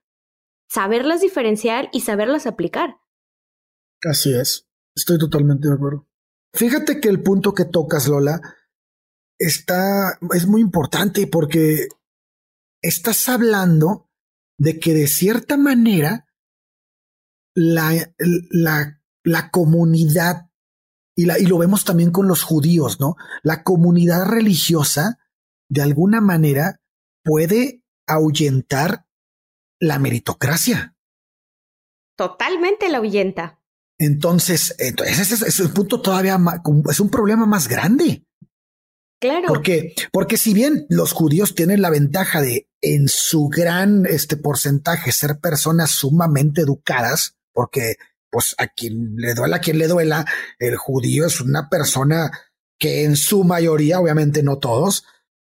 [0.68, 2.96] saberlas diferenciar y saberlas aplicar.
[4.02, 6.08] Así es, estoy totalmente de acuerdo.
[6.52, 8.40] Fíjate que el punto que tocas, Lola,
[9.38, 11.88] está, es muy importante porque
[12.82, 14.08] estás hablando
[14.58, 16.26] de que de cierta manera
[17.54, 17.92] la,
[18.50, 20.48] la, la comunidad
[21.14, 23.16] Y, la, y lo vemos también con los judíos, ¿no?
[23.42, 25.18] La comunidad religiosa,
[25.68, 26.80] de alguna manera,
[27.24, 29.04] puede ahuyentar
[29.80, 30.94] la meritocracia.
[32.16, 33.57] Totalmente la ahuyenta.
[33.98, 38.24] Entonces, entonces ese es un punto todavía más, es un problema más grande.
[39.20, 39.48] Claro.
[39.48, 45.10] Porque, porque si bien los judíos tienen la ventaja de en su gran este porcentaje
[45.10, 47.96] ser personas sumamente educadas, porque
[48.30, 50.24] pues a quien le duela, a quien le duela,
[50.58, 52.30] el judío es una persona
[52.78, 55.04] que en su mayoría, obviamente no todos,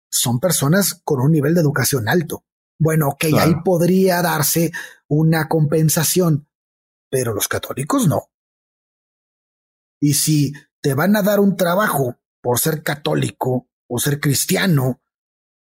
[0.09, 2.43] son personas con un nivel de educación alto.
[2.77, 4.71] Bueno, ok, ahí podría darse
[5.07, 6.49] una compensación,
[7.09, 8.30] pero los católicos no.
[10.01, 15.01] Y si te van a dar un trabajo por ser católico o ser cristiano,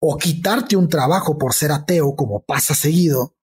[0.01, 3.35] o quitarte un trabajo por ser ateo, como pasa seguido,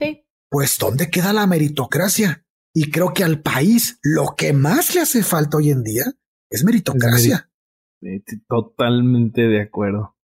[0.00, 0.26] sí.
[0.50, 2.44] pues ¿dónde queda la meritocracia?
[2.74, 6.04] Y creo que al país lo que más le hace falta hoy en día
[6.50, 7.50] es meritocracia.
[8.48, 10.16] Totalmente de acuerdo.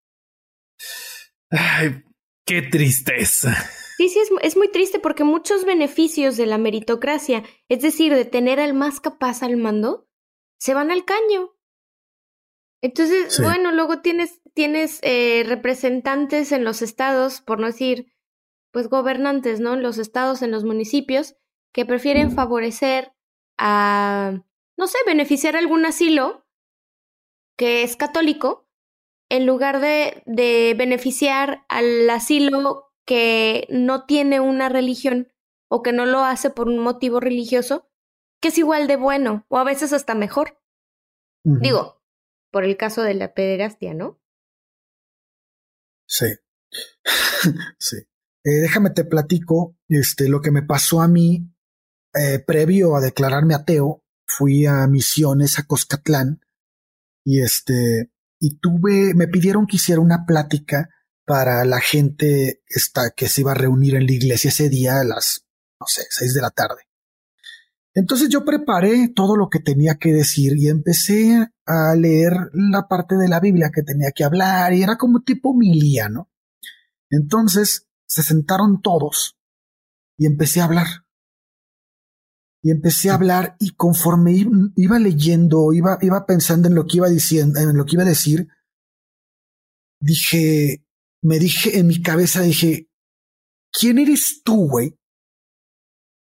[1.51, 2.03] Ay,
[2.45, 3.55] qué tristeza.
[3.97, 8.25] Sí, sí, es, es, muy triste porque muchos beneficios de la meritocracia, es decir, de
[8.25, 10.07] tener al más capaz al mando,
[10.59, 11.55] se van al caño.
[12.83, 18.13] Entonces, bueno, luego tienes, tienes eh, representantes en los estados, por no decir,
[18.71, 19.73] pues gobernantes, ¿no?
[19.73, 21.35] En los estados, en los municipios,
[21.73, 23.13] que prefieren favorecer
[23.57, 24.43] a,
[24.77, 26.45] no sé, beneficiar algún asilo
[27.57, 28.67] que es católico,
[29.29, 35.31] en lugar de, de beneficiar al asilo que no tiene una religión
[35.69, 37.89] o que no lo hace por un motivo religioso,
[38.41, 40.59] que es igual de bueno o a veces hasta mejor.
[41.43, 42.03] Digo,
[42.51, 44.19] por el caso de la pederastia, ¿no?
[46.05, 46.25] Sí.
[47.79, 47.97] sí.
[48.43, 51.49] Eh, déjame te platico este, lo que me pasó a mí
[52.13, 54.03] eh, previo a declararme ateo.
[54.25, 56.41] Fui a misiones a Coscatlán
[57.23, 60.89] y este y tuve, me pidieron que hiciera una plática
[61.27, 65.03] para la gente esta, que se iba a reunir en la iglesia ese día a
[65.03, 65.45] las,
[65.77, 66.87] no sé, seis de la tarde.
[67.93, 73.17] Entonces yo preparé todo lo que tenía que decir y empecé a leer la parte
[73.17, 76.31] de la Biblia que tenía que hablar y era como tipo milía, ¿no?
[77.09, 79.37] Entonces se sentaron todos
[80.17, 80.87] y empecé a hablar.
[82.63, 84.45] Y empecé a hablar y conforme
[84.77, 88.07] iba leyendo, iba, iba pensando en lo que iba diciendo, en lo que iba a
[88.07, 88.47] decir,
[89.99, 90.86] dije,
[91.21, 92.89] me dije en mi cabeza, dije,
[93.71, 94.97] ¿quién eres tú, güey?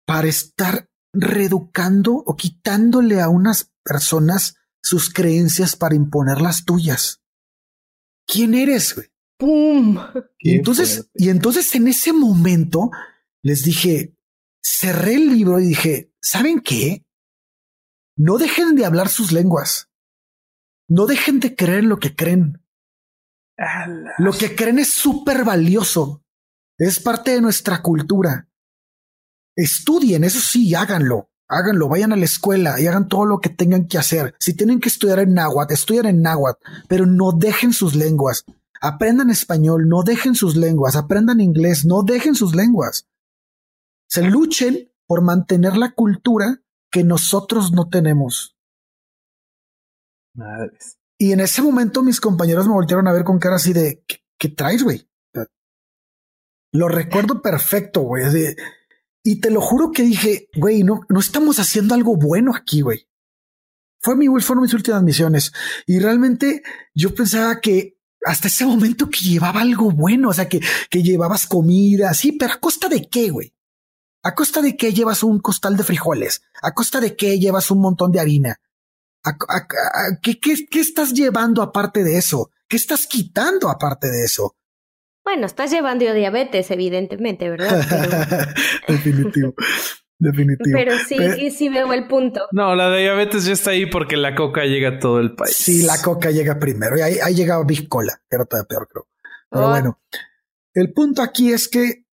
[0.06, 7.22] Para estar reeducando o quitándole a unas personas sus creencias para imponer las tuyas.
[8.26, 9.08] ¿Quién eres, güey?
[9.38, 9.98] ¡Pum!
[10.38, 12.90] Y entonces, y entonces en ese momento
[13.42, 14.16] les dije,
[14.62, 17.06] cerré el libro y dije, ¿saben qué?
[18.16, 19.88] No dejen de hablar sus lenguas.
[20.88, 22.59] No dejen de creer lo que creen.
[24.18, 26.24] Lo que creen es súper valioso.
[26.78, 28.48] Es parte de nuestra cultura.
[29.54, 31.30] Estudien, eso sí, háganlo.
[31.46, 34.36] Háganlo, vayan a la escuela y hagan todo lo que tengan que hacer.
[34.38, 38.44] Si tienen que estudiar en náhuatl, estudian en náhuatl, pero no dejen sus lenguas.
[38.80, 40.94] Aprendan español, no dejen sus lenguas.
[40.94, 43.08] Aprendan inglés, no dejen sus lenguas.
[44.08, 48.56] Se luchen por mantener la cultura que nosotros no tenemos.
[50.34, 50.99] Madres.
[51.20, 54.02] Y en ese momento mis compañeros me voltearon a ver con cara así de,
[54.38, 55.06] ¿qué, traes, güey?
[56.72, 58.24] Lo recuerdo perfecto, güey.
[59.22, 63.06] Y te lo juro que dije, güey, no, no estamos haciendo algo bueno aquí, güey.
[64.00, 65.52] Fue mi, fueron mis últimas misiones.
[65.86, 66.62] Y realmente
[66.94, 71.46] yo pensaba que hasta ese momento que llevaba algo bueno, o sea, que, que llevabas
[71.46, 73.54] comida, sí, pero a costa de qué, güey?
[74.22, 76.40] ¿A costa de qué llevas un costal de frijoles?
[76.62, 78.58] ¿A costa de qué llevas un montón de harina?
[79.22, 79.36] ¿A,
[80.22, 82.50] qué, qué, ¿Qué estás llevando aparte de eso?
[82.68, 84.56] ¿Qué estás quitando aparte de eso?
[85.24, 88.54] Bueno, estás llevando diabetes, evidentemente, ¿verdad?
[88.88, 89.54] definitivo.
[90.18, 90.76] Definitivo.
[90.76, 92.42] Pero sí, sí veo el punto.
[92.52, 95.56] No, la diabetes ya está ahí porque la coca llega a todo el país.
[95.56, 96.96] Sí, la coca llega primero.
[96.98, 99.08] Y ahí, ahí llegaba Big Cola, que era todavía peor, creo.
[99.50, 99.70] Pero oh.
[99.70, 100.00] bueno,
[100.74, 102.04] el punto aquí es que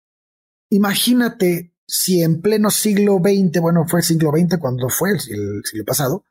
[0.70, 5.62] imagínate si en pleno siglo XX, bueno, fue el siglo XX cuando fue el, el
[5.64, 6.24] siglo pasado,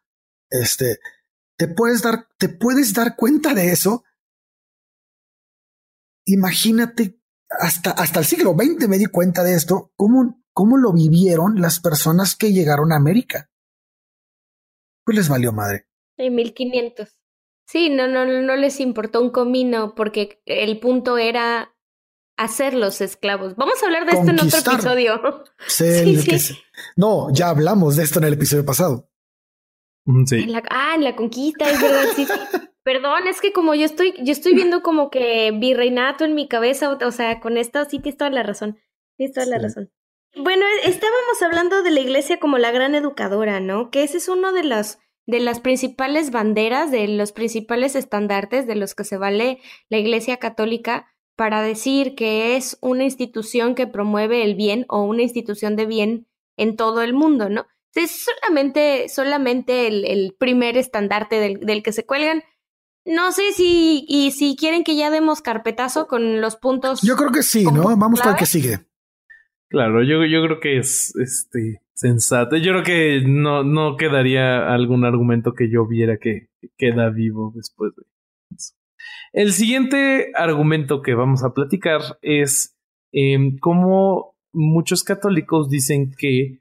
[0.49, 0.99] este,
[1.57, 4.03] te puedes dar, te puedes dar cuenta de eso
[6.25, 11.61] imagínate, hasta, hasta el siglo XX me di cuenta de esto, cómo, cómo lo vivieron
[11.61, 13.49] las personas que llegaron a América.
[15.05, 15.87] Pues les valió madre.
[16.17, 17.09] En 1500.
[17.67, 21.75] Sí, no, no, no les importó un comino porque el punto era
[22.37, 23.55] hacerlos esclavos.
[23.55, 25.43] Vamos a hablar de esto en otro episodio.
[25.67, 26.57] sí, sí.
[26.95, 29.09] No, ya hablamos de esto en el episodio pasado.
[30.27, 30.47] Sí.
[30.69, 32.27] ah, en la conquista, es verdad, sí.
[32.83, 36.91] Perdón, es que como yo estoy, yo estoy viendo como que virreinato en mi cabeza,
[36.91, 38.77] o, sea, con esto sí tienes toda la razón.
[39.17, 39.91] Tienes toda la razón.
[40.35, 43.89] Bueno, estábamos hablando de la iglesia como la gran educadora, ¿no?
[43.89, 48.75] Que ese es uno de los de las principales banderas, de los principales estandartes de
[48.75, 54.43] los que se vale la Iglesia Católica para decir que es una institución que promueve
[54.43, 57.65] el bien o una institución de bien en todo el mundo, ¿no?
[57.95, 62.43] Es solamente, solamente el, primer estandarte del, del que se cuelgan
[63.05, 67.01] no sé si, y si quieren que ya demos carpetazo con los puntos.
[67.03, 67.95] Yo creo que sí, ¿no?
[67.95, 68.79] Vamos para el que sigue.
[69.69, 72.57] Claro, yo, yo creo que es este sensato.
[72.57, 77.93] Yo creo que no, no quedaría algún argumento que yo viera que queda vivo después
[77.95, 78.03] de
[78.55, 78.73] eso.
[79.33, 82.75] El siguiente argumento que vamos a platicar es
[83.11, 86.59] eh, cómo muchos católicos dicen que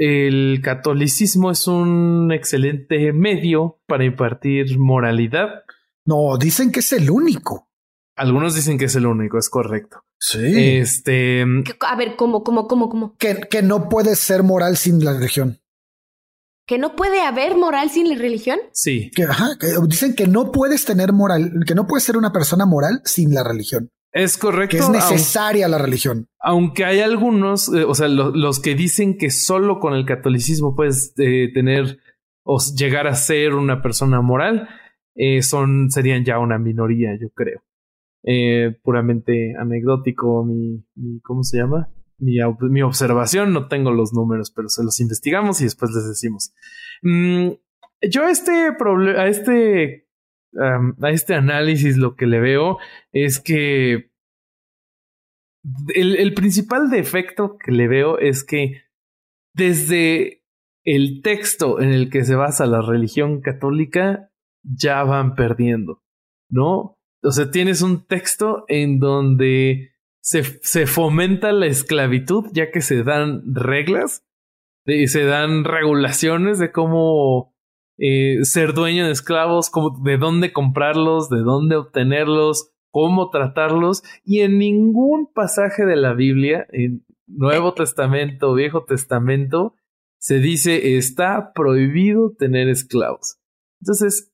[0.00, 5.64] el catolicismo es un excelente medio para impartir moralidad.
[6.06, 7.68] No, dicen que es el único.
[8.16, 10.02] Algunos dicen que es el único, es correcto.
[10.18, 10.78] Sí.
[10.78, 11.44] Este.
[11.80, 13.14] A ver, ¿cómo, cómo, cómo, cómo?
[13.18, 15.60] Que, que no puede ser moral sin la religión.
[16.66, 18.58] ¿Que no puede haber moral sin la religión?
[18.72, 19.10] Sí.
[19.14, 19.50] Que, ajá,
[19.86, 23.44] dicen que no puedes tener moral, que no puedes ser una persona moral sin la
[23.44, 23.90] religión.
[24.12, 24.76] Es correcto.
[24.76, 26.28] Que es necesaria la religión.
[26.40, 31.14] Aunque hay algunos, eh, o sea, los que dicen que solo con el catolicismo puedes
[31.18, 31.98] eh, tener
[32.42, 34.68] o llegar a ser una persona moral,
[35.14, 37.62] eh, son, serían ya una minoría, yo creo.
[38.82, 41.88] puramente anecdótico, mi, mi, ¿cómo se llama?
[42.18, 46.52] Mi, mi, observación, no tengo los números, pero se los investigamos y después les decimos.
[47.02, 47.50] Mm,
[48.10, 49.28] yo a este problema, a
[50.58, 52.78] a este análisis lo que le veo
[53.12, 54.10] es que
[55.94, 58.82] el, el, principal defecto que le veo es que
[59.54, 60.42] desde
[60.84, 64.30] el texto en el que se basa la religión católica
[64.62, 66.02] ya van perdiendo,
[66.50, 66.98] ¿no?
[67.22, 69.90] O sea, tienes un texto en donde
[70.22, 74.24] se, se fomenta la esclavitud ya que se dan reglas,
[74.86, 77.49] y se dan regulaciones de cómo
[78.02, 79.70] eh, ser dueño de esclavos,
[80.02, 86.66] de dónde comprarlos, de dónde obtenerlos, cómo tratarlos, y en ningún pasaje de la Biblia,
[86.72, 89.74] en Nuevo Testamento, Viejo Testamento,
[90.18, 93.38] se dice está prohibido tener esclavos.
[93.82, 94.32] Entonces,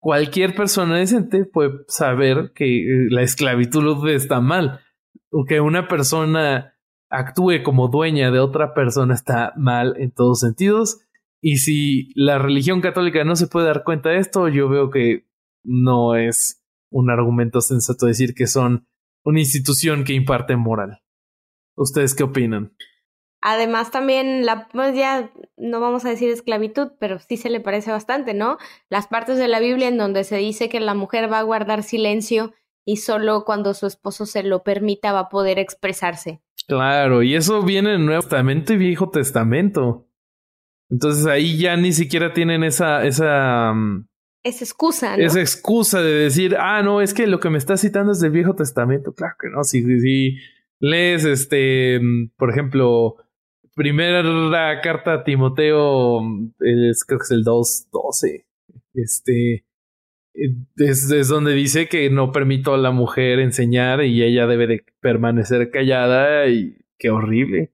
[0.00, 4.80] cualquier persona decente puede saber que eh, la esclavitud está mal,
[5.30, 6.74] o que una persona
[7.10, 10.98] actúe como dueña de otra persona está mal en todos sentidos,
[11.46, 15.26] y si la religión católica no se puede dar cuenta de esto, yo veo que
[15.62, 18.88] no es un argumento sensato decir que son
[19.26, 21.02] una institución que imparte moral.
[21.76, 22.74] ¿Ustedes qué opinan?
[23.42, 27.90] Además también la pues ya no vamos a decir esclavitud, pero sí se le parece
[27.90, 28.56] bastante, ¿no?
[28.88, 31.82] Las partes de la Biblia en donde se dice que la mujer va a guardar
[31.82, 32.54] silencio
[32.86, 36.40] y solo cuando su esposo se lo permita va a poder expresarse.
[36.66, 40.03] Claro, y eso viene en Nuevo Testamento y Viejo Testamento.
[40.90, 44.06] Entonces ahí ya ni siquiera tienen esa, esa, mm,
[44.44, 45.24] esa excusa, ¿no?
[45.24, 48.30] Esa excusa de decir, ah, no, es que lo que me está citando es del
[48.30, 49.14] Viejo Testamento.
[49.14, 50.36] Claro que no, si, si
[50.80, 53.16] lees, este, mm, por ejemplo,
[53.74, 58.46] primera carta a Timoteo, mm, es, creo que es el 2.12,
[58.92, 59.64] este,
[60.34, 64.84] es, es, donde dice que no permito a la mujer enseñar y ella debe de
[65.00, 67.72] permanecer callada y qué horrible.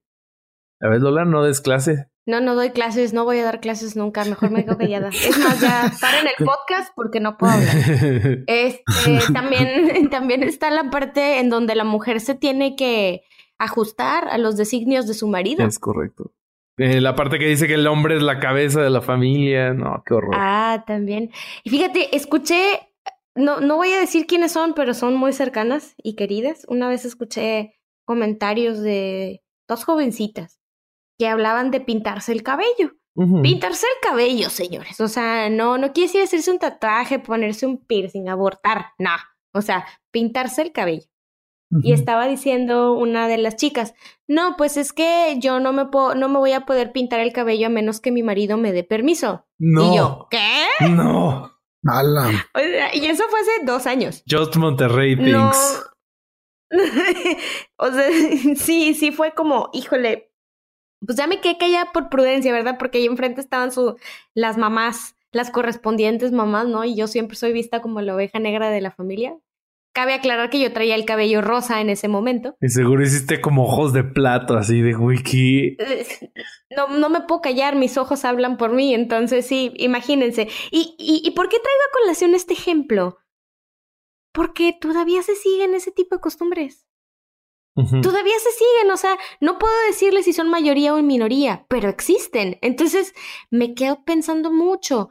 [0.81, 2.10] A ver, Lola, no des clase.
[2.27, 5.09] No, no doy clases, no voy a dar clases nunca, mejor me quedo callada.
[5.09, 5.87] Es más, ya
[6.21, 7.75] en el podcast porque no puedo hablar.
[8.47, 13.23] Este, también, también está la parte en donde la mujer se tiene que
[13.59, 15.67] ajustar a los designios de su marido.
[15.67, 16.33] Es correcto.
[16.77, 20.03] Eh, la parte que dice que el hombre es la cabeza de la familia, no,
[20.07, 20.35] qué horror.
[20.37, 21.31] Ah, también.
[21.65, 22.81] Y fíjate, escuché,
[23.35, 26.65] no, no voy a decir quiénes son, pero son muy cercanas y queridas.
[26.69, 30.60] Una vez escuché comentarios de dos jovencitas
[31.21, 32.95] que hablaban de pintarse el cabello.
[33.43, 34.99] Pintarse el cabello, señores.
[35.03, 39.11] O sea, no, no quiere decir hacerse un tatuaje, ponerse un piercing, abortar, no.
[39.53, 41.05] O sea, pintarse el cabello.
[41.83, 43.93] Y estaba diciendo una de las chicas,
[44.27, 47.35] no, pues es que yo no me puedo, no me voy a poder pintar el
[47.35, 49.47] cabello a menos que mi marido me dé permiso.
[49.59, 49.93] No.
[49.93, 50.89] Y yo, ¿qué?
[50.89, 51.53] No.
[51.83, 52.31] Mala.
[52.95, 54.25] y eso fue hace dos años.
[54.27, 55.85] Just Monterrey Things.
[57.77, 58.09] o sea,
[58.57, 60.30] sí, sí fue como, híjole,
[61.05, 62.77] pues ya me quedé callada por prudencia, ¿verdad?
[62.79, 63.97] Porque ahí enfrente estaban su,
[64.35, 66.85] las mamás, las correspondientes mamás, ¿no?
[66.85, 69.37] Y yo siempre soy vista como la oveja negra de la familia.
[69.93, 72.55] Cabe aclarar que yo traía el cabello rosa en ese momento.
[72.61, 75.77] Y seguro hiciste como ojos de plato, así de wiki.
[76.77, 80.49] No, no me puedo callar, mis ojos hablan por mí, entonces sí, imagínense.
[80.71, 83.19] ¿Y, y, y por qué traigo a colación este ejemplo?
[84.33, 86.87] Porque todavía se siguen ese tipo de costumbres.
[87.75, 92.59] Todavía se siguen, o sea, no puedo decirles si son mayoría o minoría, pero existen.
[92.63, 93.15] Entonces
[93.51, 95.11] me quedo pensando mucho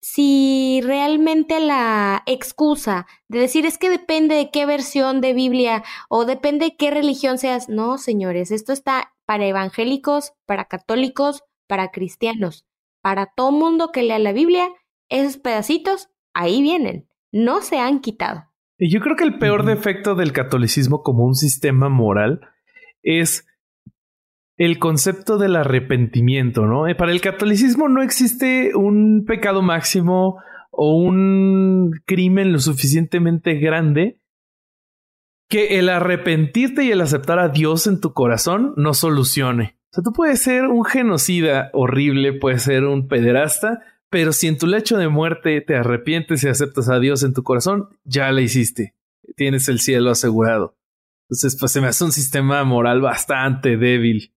[0.00, 6.24] si realmente la excusa de decir es que depende de qué versión de Biblia o
[6.24, 12.64] depende de qué religión seas, no, señores, esto está para evangélicos, para católicos, para cristianos,
[13.02, 14.68] para todo mundo que lea la Biblia,
[15.08, 18.47] esos pedacitos ahí vienen, no se han quitado.
[18.78, 22.40] Y yo creo que el peor defecto del catolicismo como un sistema moral
[23.02, 23.46] es
[24.56, 26.86] el concepto del arrepentimiento, ¿no?
[26.88, 30.38] Eh, para el catolicismo no existe un pecado máximo
[30.70, 34.20] o un crimen lo suficientemente grande
[35.48, 39.78] que el arrepentirte y el aceptar a Dios en tu corazón no solucione.
[39.90, 44.58] O sea, tú puedes ser un genocida horrible, puedes ser un pederasta, pero si en
[44.58, 48.40] tu lecho de muerte te arrepientes y aceptas a Dios en tu corazón, ya la
[48.40, 48.94] hiciste.
[49.36, 50.76] Tienes el cielo asegurado.
[51.28, 54.34] Entonces, pues se me hace un sistema moral bastante débil.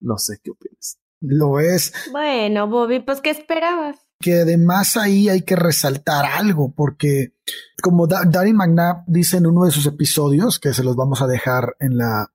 [0.00, 0.98] No sé qué opinas.
[1.20, 1.92] Lo es.
[2.10, 3.96] Bueno, Bobby, pues ¿qué esperabas?
[4.18, 7.34] Que además ahí hay que resaltar algo, porque
[7.82, 11.76] como Danny McNabb dice en uno de sus episodios, que se los vamos a dejar
[11.80, 12.32] en la,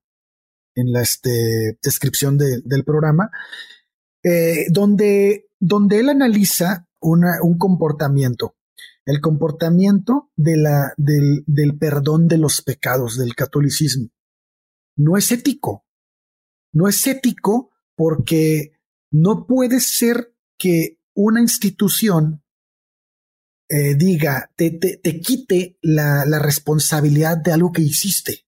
[0.75, 3.32] en la este, descripción del programa,
[4.23, 8.55] eh, donde donde él analiza un comportamiento,
[9.05, 14.10] el comportamiento de la, del, del perdón de los pecados del catolicismo.
[14.97, 15.86] No es ético.
[16.74, 18.74] No es ético porque
[19.12, 22.43] no puede ser que una institución
[23.70, 28.45] eh, diga, te, te, quite la, la, responsabilidad de algo que hiciste.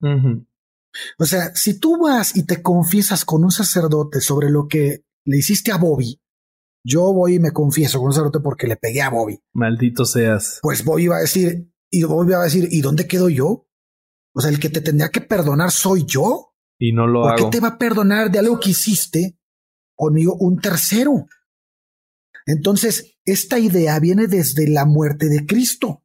[1.17, 5.37] O sea, si tú vas y te confiesas con un sacerdote sobre lo que le
[5.37, 6.21] hiciste a Bobby,
[6.83, 9.39] yo voy y me confieso con un sacerdote porque le pegué a Bobby.
[9.53, 10.59] Maldito seas.
[10.61, 13.67] Pues Bobby va a decir, y Bobby va a decir, ¿y dónde quedo yo?
[14.33, 16.53] O sea, el que te tendría que perdonar soy yo.
[16.77, 17.49] Y no lo ¿Por hago.
[17.49, 19.37] qué te va a perdonar de algo que hiciste
[19.95, 21.25] conmigo un tercero?
[22.45, 26.03] Entonces, esta idea viene desde la muerte de Cristo.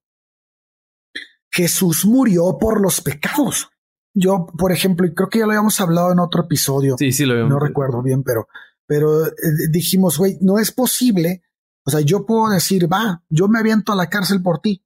[1.50, 3.68] Jesús murió por los pecados.
[4.12, 6.96] Yo, por ejemplo, y creo que ya lo habíamos hablado en otro episodio.
[6.98, 7.52] Sí, sí, lo habíamos.
[7.52, 8.48] No recuerdo bien, pero
[8.86, 9.32] pero eh,
[9.70, 11.42] dijimos, güey, no es posible.
[11.84, 14.84] O sea, yo puedo decir, va, yo me aviento a la cárcel por ti.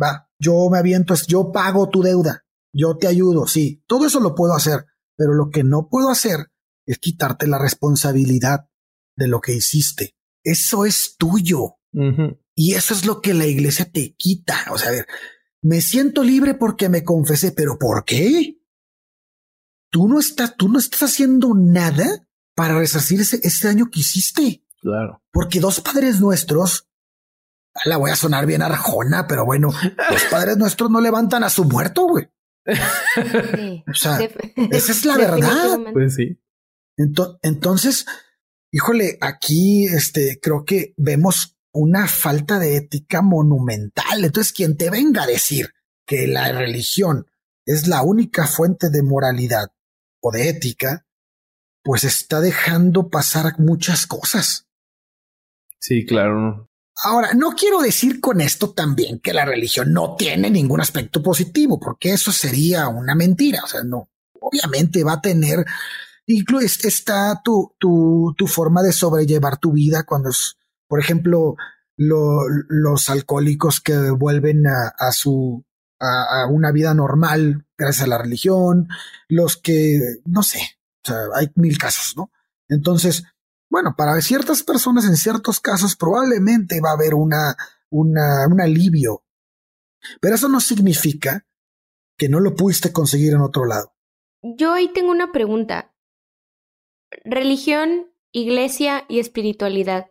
[0.00, 4.34] Va, yo me aviento, yo pago tu deuda, yo te ayudo, sí, todo eso lo
[4.34, 4.86] puedo hacer,
[5.16, 6.50] pero lo que no puedo hacer
[6.86, 8.68] es quitarte la responsabilidad
[9.16, 10.16] de lo que hiciste.
[10.42, 11.76] Eso es tuyo.
[12.54, 14.56] Y eso es lo que la iglesia te quita.
[14.72, 15.06] O sea, a ver,
[15.62, 18.58] me siento libre porque me confesé, pero ¿por qué?
[19.90, 24.64] Tú no estás, tú no estás haciendo nada para resarcir ese, ese daño que hiciste.
[24.80, 25.22] Claro.
[25.30, 26.88] Porque dos padres nuestros,
[27.84, 29.70] la voy a sonar bien arjona, pero bueno,
[30.10, 32.28] los padres nuestros no levantan a su muerto, güey.
[32.66, 34.20] o sea,
[34.70, 35.78] esa es la verdad.
[35.92, 36.38] Pues sí.
[37.42, 38.06] entonces,
[38.70, 44.24] híjole, aquí este creo que vemos una falta de ética monumental.
[44.24, 45.72] Entonces, quien te venga a decir
[46.06, 47.26] que la religión
[47.64, 49.72] es la única fuente de moralidad
[50.20, 51.06] o de ética,
[51.82, 54.66] pues está dejando pasar muchas cosas.
[55.78, 56.68] Sí, claro.
[57.04, 61.80] Ahora, no quiero decir con esto también que la religión no tiene ningún aspecto positivo,
[61.80, 63.62] porque eso sería una mentira.
[63.64, 64.10] O sea, no,
[64.40, 65.64] obviamente va a tener,
[66.26, 70.56] incluso está tu, tu, tu forma de sobrellevar tu vida cuando es,
[70.86, 71.56] por ejemplo,
[71.96, 75.64] los alcohólicos que vuelven a, a su,
[75.98, 78.88] a, a, una vida normal gracias a la religión,
[79.28, 80.60] los que, no sé,
[81.04, 82.30] o sea, hay mil casos, ¿no?
[82.68, 83.24] Entonces,
[83.68, 87.56] bueno, para ciertas personas en ciertos casos probablemente va a haber una,
[87.90, 89.24] una, un alivio.
[90.20, 91.46] Pero eso no significa
[92.16, 93.94] que no lo pudiste conseguir en otro lado.
[94.42, 95.94] Yo ahí tengo una pregunta.
[97.24, 100.10] Religión, iglesia y espiritualidad.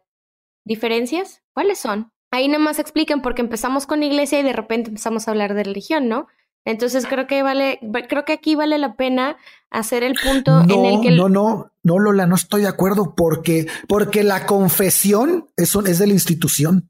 [0.63, 1.43] ¿Diferencias?
[1.53, 2.11] ¿Cuáles son?
[2.31, 5.63] Ahí nada más expliquen porque empezamos con iglesia y de repente empezamos a hablar de
[5.63, 6.27] religión, ¿no?
[6.65, 9.37] Entonces creo que vale, creo que aquí vale la pena
[9.71, 13.67] hacer el punto en el que no, no, no, Lola, no estoy de acuerdo porque,
[13.87, 16.89] porque la confesión es, es de la institución.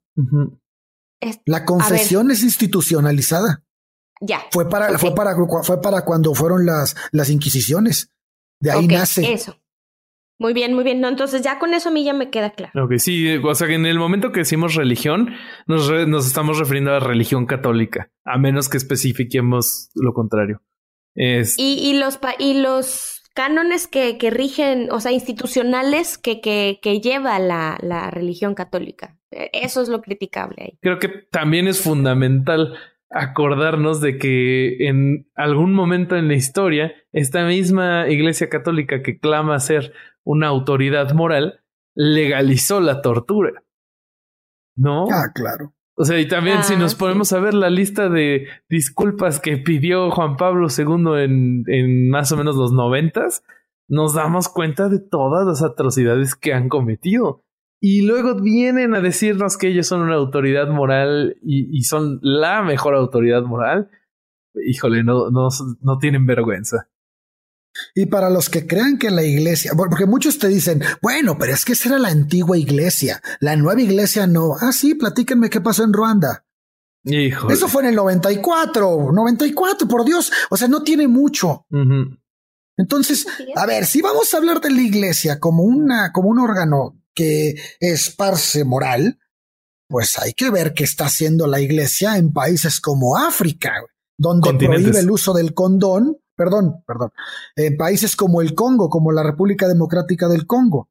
[1.45, 3.63] la confesión es institucionalizada.
[4.19, 4.41] Ya.
[4.51, 8.11] Fue para, fue para, fue para cuando fueron las, las inquisiciones.
[8.59, 9.33] De ahí nace.
[9.33, 9.55] Eso.
[10.41, 10.99] Muy bien, muy bien.
[10.99, 12.85] No, entonces ya con eso a mí ya me queda claro.
[12.85, 15.35] Ok, sí, o sea que en el momento que decimos religión,
[15.67, 20.63] nos, nos estamos refiriendo a la religión católica, a menos que especifiquemos lo contrario.
[21.13, 27.37] Y, los y los cánones que, que, rigen, o sea, institucionales que, que, que lleva
[27.37, 29.19] la, la religión católica.
[29.29, 30.79] Eso es lo criticable ahí.
[30.81, 32.75] Creo que también es fundamental
[33.11, 39.59] acordarnos de que en algún momento en la historia, esta misma Iglesia Católica que clama
[39.59, 39.93] ser
[40.23, 41.61] una autoridad moral,
[41.93, 43.63] legalizó la tortura.
[44.75, 45.05] ¿No?
[45.11, 45.73] Ah, claro.
[45.95, 49.57] O sea, y también si nos ah, ponemos a ver la lista de disculpas que
[49.57, 53.43] pidió Juan Pablo II en, en más o menos los noventas,
[53.89, 57.43] nos damos cuenta de todas las atrocidades que han cometido.
[57.83, 62.93] Y luego vienen a decirnos que ellos son una autoridad moral y, son la mejor
[62.93, 63.89] autoridad moral.
[64.53, 65.47] Híjole, no, no,
[65.81, 66.89] no tienen vergüenza.
[67.95, 71.65] Y para los que crean que la iglesia, porque muchos te dicen, bueno, pero es
[71.65, 74.55] que esa era la antigua iglesia, la nueva iglesia no.
[74.59, 76.45] Ah, sí, platíquenme qué pasó en Ruanda.
[77.03, 77.51] Híjole.
[77.51, 80.31] Eso fue en el 94, 94, por Dios.
[80.51, 81.65] O sea, no tiene mucho.
[82.77, 83.25] Entonces,
[83.55, 87.55] a ver, si vamos a hablar de la iglesia como una, como un órgano que
[87.79, 89.19] esparce moral,
[89.87, 93.73] pues hay que ver qué está haciendo la iglesia en países como África,
[94.17, 97.11] donde prohíbe el uso del condón, perdón, perdón,
[97.55, 100.89] en países como el Congo, como la República Democrática del Congo.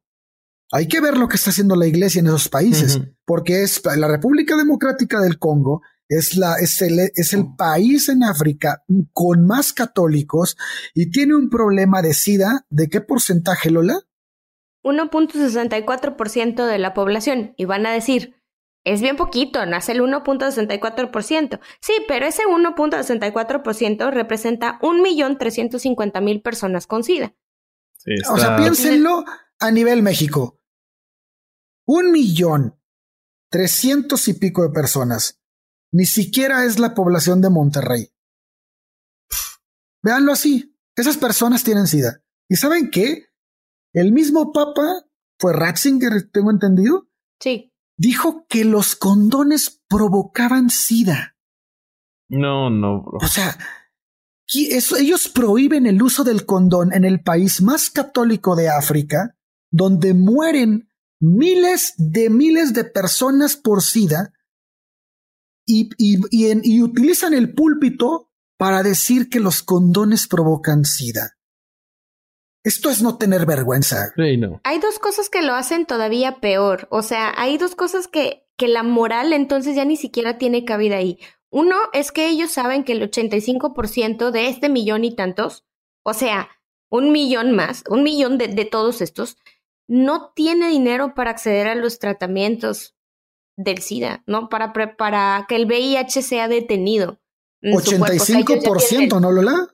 [0.72, 4.06] Hay que ver lo que está haciendo la iglesia en esos países, porque es la
[4.06, 9.72] República Democrática del Congo es, la, es, el, es el país en África con más
[9.72, 10.56] católicos
[10.92, 12.66] y tiene un problema de SIDA.
[12.68, 14.00] ¿De qué porcentaje, Lola?
[14.82, 18.40] 1.64% de la población y van a decir,
[18.84, 21.60] es bien poquito, nace el 1.64%.
[21.80, 27.34] Sí, pero ese 1.64% representa 1.350.000 personas con SIDA.
[28.30, 29.24] O sea, piénsenlo
[29.58, 30.58] a nivel México.
[31.86, 32.80] Un millón
[33.50, 35.40] trescientos y pico de personas.
[35.92, 38.12] Ni siquiera es la población de Monterrey.
[40.02, 40.78] Veanlo así.
[40.96, 42.22] Esas personas tienen SIDA.
[42.48, 43.29] ¿Y saben qué?
[43.92, 45.04] El mismo Papa,
[45.38, 47.08] fue Ratzinger, tengo entendido.
[47.40, 47.72] Sí.
[47.96, 51.36] Dijo que los condones provocaban sida.
[52.28, 53.58] No, no, O sea,
[54.54, 59.36] ellos prohíben el uso del condón en el país más católico de África,
[59.70, 60.88] donde mueren
[61.20, 64.32] miles de miles de personas por sida
[65.66, 71.39] y, y utilizan el púlpito para decir que los condones provocan sida.
[72.62, 74.12] Esto es no tener vergüenza.
[74.16, 74.60] no.
[74.64, 76.88] Hay dos cosas que lo hacen todavía peor.
[76.90, 80.96] O sea, hay dos cosas que, que la moral entonces ya ni siquiera tiene cabida
[80.96, 81.18] ahí.
[81.50, 85.64] Uno es que ellos saben que el 85% de este millón y tantos,
[86.04, 86.48] o sea,
[86.90, 89.36] un millón más, un millón de, de todos estos,
[89.88, 92.94] no tiene dinero para acceder a los tratamientos
[93.56, 94.48] del SIDA, ¿no?
[94.48, 97.20] Para, para que el VIH sea detenido.
[97.62, 99.68] 85%, ¿no, Lola?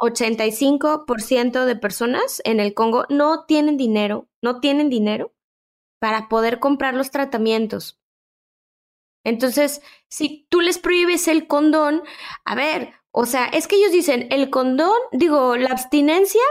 [0.00, 5.32] 85% de personas en el Congo no tienen dinero, no tienen dinero
[6.00, 8.00] para poder comprar los tratamientos.
[9.24, 12.02] Entonces, si tú les prohíbes el condón,
[12.44, 16.42] a ver, o sea, es que ellos dicen, el condón, digo, la abstinencia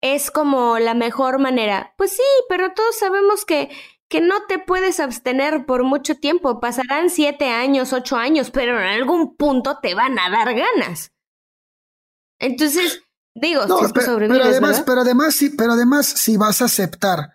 [0.00, 1.94] es como la mejor manera.
[1.98, 3.70] Pues sí, pero todos sabemos que,
[4.08, 6.60] que no te puedes abstener por mucho tiempo.
[6.60, 11.13] Pasarán siete años, ocho años, pero en algún punto te van a dar ganas.
[12.38, 13.02] Entonces,
[13.34, 17.34] digo, si pero, pero, además, pero además, sí, pero además, si vas a aceptar,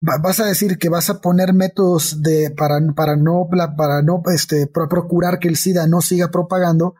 [0.00, 4.66] vas a decir que vas a poner métodos de para, para no para no este
[4.66, 6.94] procurar que el SIDA no siga propagando,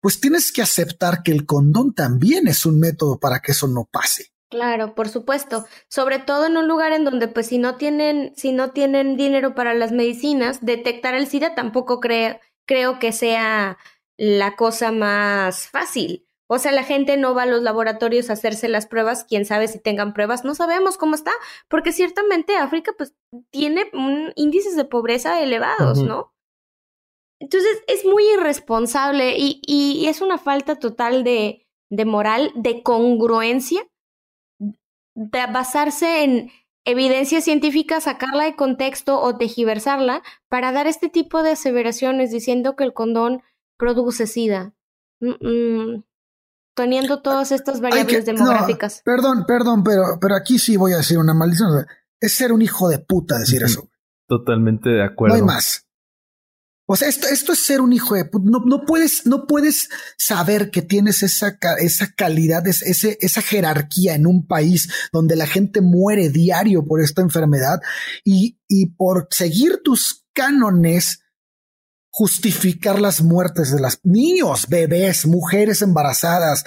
[0.00, 3.88] pues tienes que aceptar que el condón también es un método para que eso no
[3.90, 4.32] pase.
[4.50, 5.64] Claro, por supuesto.
[5.88, 9.54] Sobre todo en un lugar en donde, pues, si no tienen, si no tienen dinero
[9.54, 13.78] para las medicinas, detectar el SIDA tampoco creo, creo que sea
[14.18, 16.26] la cosa más fácil.
[16.52, 19.68] O sea, la gente no va a los laboratorios a hacerse las pruebas, quién sabe
[19.68, 21.32] si tengan pruebas, no sabemos cómo está,
[21.66, 23.14] porque ciertamente África pues
[23.48, 23.90] tiene
[24.36, 26.34] índices de pobreza elevados, ¿no?
[27.40, 33.88] Entonces es muy irresponsable y, y, es una falta total de, de moral, de congruencia,
[34.60, 36.50] de basarse en
[36.84, 42.84] evidencia científica, sacarla de contexto o tejiversarla para dar este tipo de aseveraciones diciendo que
[42.84, 43.42] el condón
[43.78, 44.74] produce sida.
[45.18, 46.04] Mm, mm,
[46.74, 49.02] teniendo todas estas variables demográficas.
[49.04, 51.86] perdón, perdón, pero, pero aquí sí voy a decir una maldición.
[52.20, 53.88] Es ser un hijo de puta decir eso.
[54.28, 55.36] Totalmente de acuerdo.
[55.36, 55.86] No hay más.
[56.86, 60.70] O sea, esto, esto es ser un hijo de no, no puedes, no puedes saber
[60.70, 66.28] que tienes esa, esa calidad, ese, esa jerarquía en un país donde la gente muere
[66.28, 67.80] diario por esta enfermedad
[68.24, 71.22] y, y por seguir tus cánones
[72.12, 76.64] justificar las muertes de los niños, bebés, mujeres embarazadas,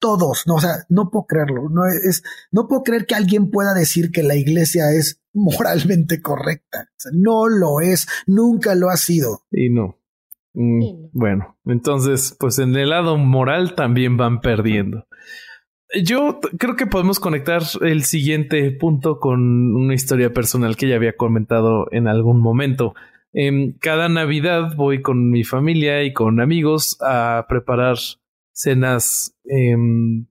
[0.00, 3.74] todos, no, o sea, no puedo creerlo, no es, no puedo creer que alguien pueda
[3.74, 6.88] decir que la iglesia es moralmente correcta.
[7.12, 9.42] no lo es, nunca lo ha sido.
[9.52, 9.98] Y no.
[10.54, 15.06] Mm, bueno, entonces, pues en el lado moral también van perdiendo.
[16.02, 21.16] Yo creo que podemos conectar el siguiente punto con una historia personal que ya había
[21.16, 22.94] comentado en algún momento.
[23.32, 27.96] Em, cada Navidad voy con mi familia y con amigos a preparar
[28.52, 30.26] cenas em,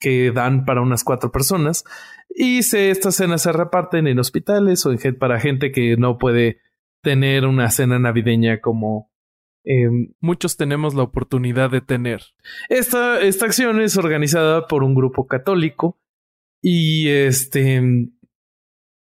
[0.00, 1.84] que dan para unas cuatro personas
[2.28, 6.58] y se, estas cenas se reparten en hospitales o en, para gente que no puede
[7.02, 9.10] tener una cena navideña como
[9.64, 12.22] em, muchos tenemos la oportunidad de tener.
[12.68, 16.00] Esta, esta acción es organizada por un grupo católico
[16.60, 17.80] y este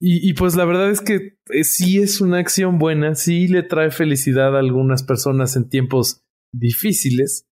[0.02, 3.90] y, pues la verdad es que eh, sí es una acción buena, sí le trae
[3.90, 7.46] felicidad a algunas personas en tiempos difíciles.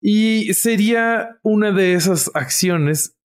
[0.00, 3.18] Y sería una de esas acciones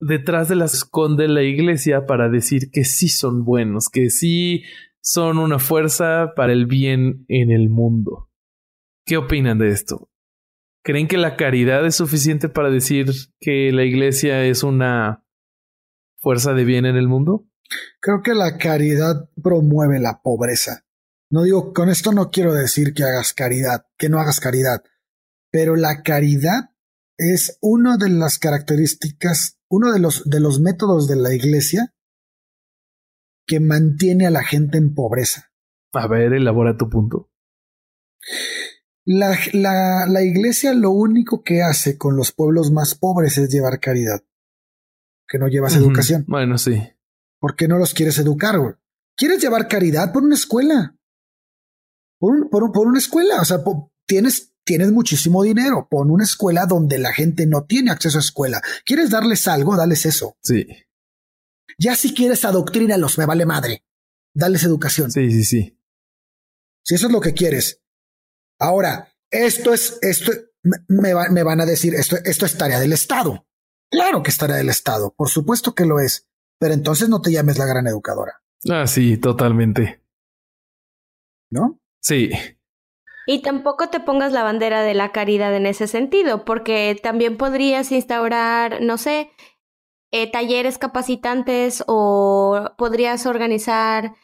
[0.00, 4.62] detrás de las esconde la iglesia para decir que sí son buenos, que sí
[5.02, 8.30] son una fuerza para el bien en el mundo.
[9.06, 10.08] ¿Qué opinan de esto?
[10.82, 15.23] ¿Creen que la caridad es suficiente para decir que la iglesia es una
[16.24, 17.46] fuerza de bien en el mundo?
[18.00, 20.84] Creo que la caridad promueve la pobreza.
[21.30, 24.82] No digo, con esto no quiero decir que hagas caridad, que no hagas caridad,
[25.50, 26.70] pero la caridad
[27.16, 31.94] es una de las características, uno de los, de los métodos de la iglesia
[33.46, 35.52] que mantiene a la gente en pobreza.
[35.92, 37.30] A ver, elabora tu punto.
[39.04, 43.78] La, la, la iglesia lo único que hace con los pueblos más pobres es llevar
[43.78, 44.24] caridad.
[45.34, 46.24] Que no llevas educación.
[46.28, 46.80] Bueno, sí.
[47.40, 48.74] ¿Por qué no los quieres educar, güey?
[49.16, 50.96] ¿Quieres llevar caridad por una escuela?
[52.20, 53.40] Por, por, por una escuela.
[53.40, 53.58] O sea,
[54.06, 58.62] tienes tienes muchísimo dinero, pon una escuela donde la gente no tiene acceso a escuela.
[58.84, 59.76] ¿Quieres darles algo?
[59.76, 60.38] Dales eso.
[60.40, 60.68] Sí.
[61.80, 63.84] Ya si quieres adoctrínalos, me vale madre.
[64.34, 65.10] Dales educación.
[65.10, 65.80] Sí, sí, sí.
[66.84, 67.82] Si eso es lo que quieres.
[68.60, 70.30] Ahora, esto es, esto,
[70.62, 73.48] me, me van a decir, esto, esto es tarea del Estado.
[73.94, 76.28] Claro que es tarea del Estado, por supuesto que lo es,
[76.58, 78.42] pero entonces no te llames la gran educadora.
[78.68, 80.02] Ah, sí, totalmente.
[81.48, 81.78] ¿No?
[82.00, 82.30] Sí.
[83.28, 87.92] Y tampoco te pongas la bandera de la caridad en ese sentido, porque también podrías
[87.92, 89.30] instaurar, no sé,
[90.10, 94.16] eh, talleres capacitantes o podrías organizar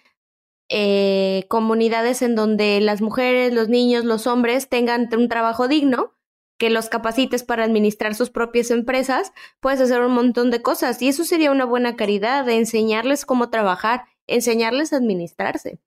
[0.68, 6.16] eh, comunidades en donde las mujeres, los niños, los hombres tengan un trabajo digno,
[6.61, 11.09] que los capacites para administrar sus propias empresas, puedes hacer un montón de cosas y
[11.09, 15.81] eso sería una buena caridad, de enseñarles cómo trabajar, enseñarles a administrarse.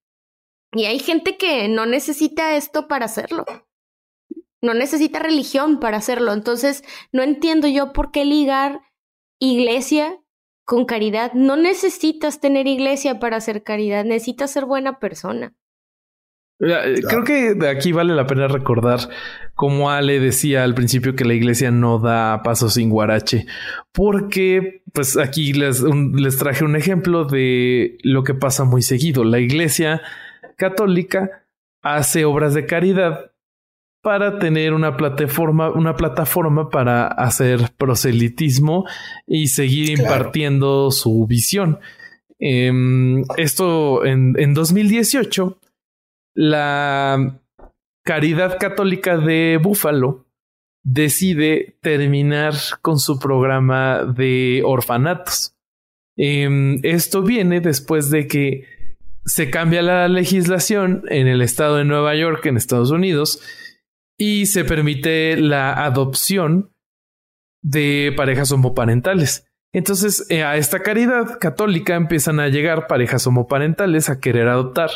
[0.71, 3.45] Y hay gente que no necesita esto para hacerlo.
[4.61, 6.33] No necesita religión para hacerlo.
[6.33, 8.81] Entonces, no entiendo yo por qué ligar
[9.37, 10.19] iglesia
[10.65, 11.33] con caridad.
[11.33, 15.53] No necesitas tener iglesia para hacer caridad, necesitas ser buena persona.
[16.65, 18.99] Eh, creo que de aquí vale la pena recordar
[19.55, 23.45] como Ale decía al principio que la iglesia no da pasos sin guarache,
[23.91, 29.23] porque pues aquí les, les traje un ejemplo de lo que pasa muy seguido.
[29.23, 30.01] La iglesia
[30.57, 31.43] católica
[31.81, 33.31] hace obras de caridad
[34.01, 38.85] para tener una plataforma, una plataforma para hacer proselitismo
[39.27, 41.79] y seguir impartiendo su visión.
[42.39, 45.57] Em, esto en, en 2018,
[46.35, 47.39] la
[48.03, 50.25] Caridad Católica de Búfalo
[50.83, 55.55] decide terminar con su programa de orfanatos.
[56.17, 58.67] Em, esto viene después de que
[59.25, 63.41] se cambia la legislación en el estado de Nueva York, en Estados Unidos,
[64.17, 66.71] y se permite la adopción
[67.63, 69.47] de parejas homoparentales.
[69.73, 74.91] Entonces, eh, a esta caridad católica empiezan a llegar parejas homoparentales a querer adoptar.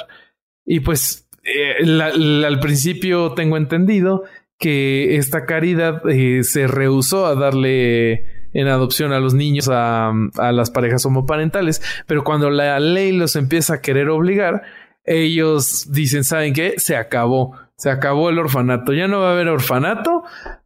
[0.65, 4.23] Y pues, eh, al principio tengo entendido
[4.59, 10.11] que esta caridad eh, se rehusó a darle en adopción a los niños, a,
[10.51, 14.63] las parejas homoparentales, pero cuando la ley los empieza a querer obligar,
[15.05, 16.75] ellos dicen, ¿saben qué?
[16.77, 20.23] Se acabó, se acabó el orfanato, ya no va a haber orfanato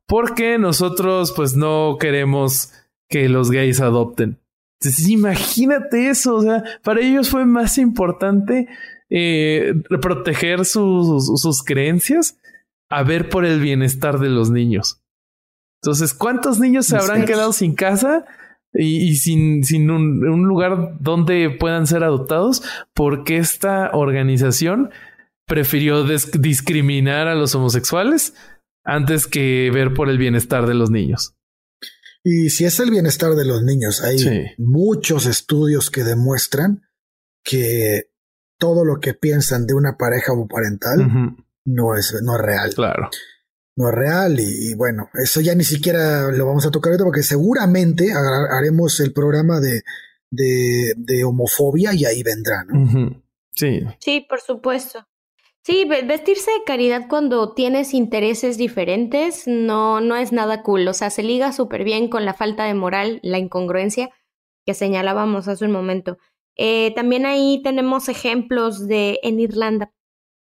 [0.07, 2.73] porque nosotros pues no queremos
[3.09, 4.39] que los gays adopten.
[5.07, 8.67] Imagínate eso, o sea, para ellos fue más importante
[9.13, 12.37] eh, proteger sus, sus creencias
[12.89, 15.01] a ver por el bienestar de los niños.
[15.83, 18.25] Entonces, ¿cuántos niños se habrán quedado sin casa
[18.73, 22.63] y, sin, sin un, un, lugar donde puedan ser adoptados?
[22.93, 24.91] Porque esta organización
[25.45, 28.33] prefirió discriminar a los homosexuales
[28.85, 31.35] antes que ver por el bienestar de los niños.
[32.23, 34.17] Y si es el bienestar de los niños, hay
[34.57, 36.83] muchos estudios que demuestran
[37.43, 38.10] que
[38.61, 41.35] todo lo que piensan de una pareja homoparental
[41.65, 42.73] no, es, no es real.
[42.75, 43.09] Claro.
[43.75, 47.23] No es real y, bueno, eso ya ni siquiera lo vamos a tocar ahorita porque
[47.23, 49.81] seguramente haremos el programa de,
[50.29, 53.19] de, homofobia y ahí vendrá, ¿no?
[53.55, 53.81] Sí.
[53.99, 55.07] Sí, por supuesto.
[55.63, 60.87] Sí, vestirse de caridad cuando tienes intereses diferentes no, no es nada cool.
[60.87, 64.11] O sea, se liga súper bien con la falta de moral, la incongruencia
[64.65, 66.17] que señalábamos hace un momento.
[66.55, 69.91] Eh, también ahí tenemos ejemplos de en Irlanda.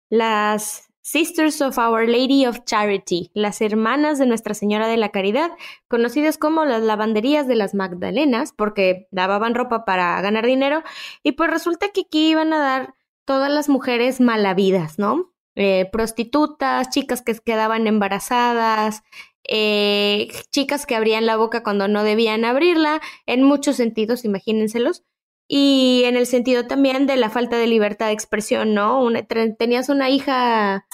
[0.10, 5.50] Las Sisters of Our Lady of Charity, las hermanas de Nuestra Señora de la Caridad,
[5.88, 10.84] conocidas como las lavanderías de las Magdalenas, porque lavaban ropa para ganar dinero,
[11.24, 12.94] y pues resulta que aquí iban a dar
[13.26, 15.34] todas las mujeres malavidas, ¿no?
[15.56, 19.02] Eh, prostitutas, chicas que quedaban embarazadas,
[19.48, 25.04] eh, chicas que abrían la boca cuando no debían abrirla, en muchos sentidos, imagínenselos.
[25.52, 29.10] Y en el sentido también de la falta de libertad de expresión, ¿no?
[29.58, 30.86] tenías una hija,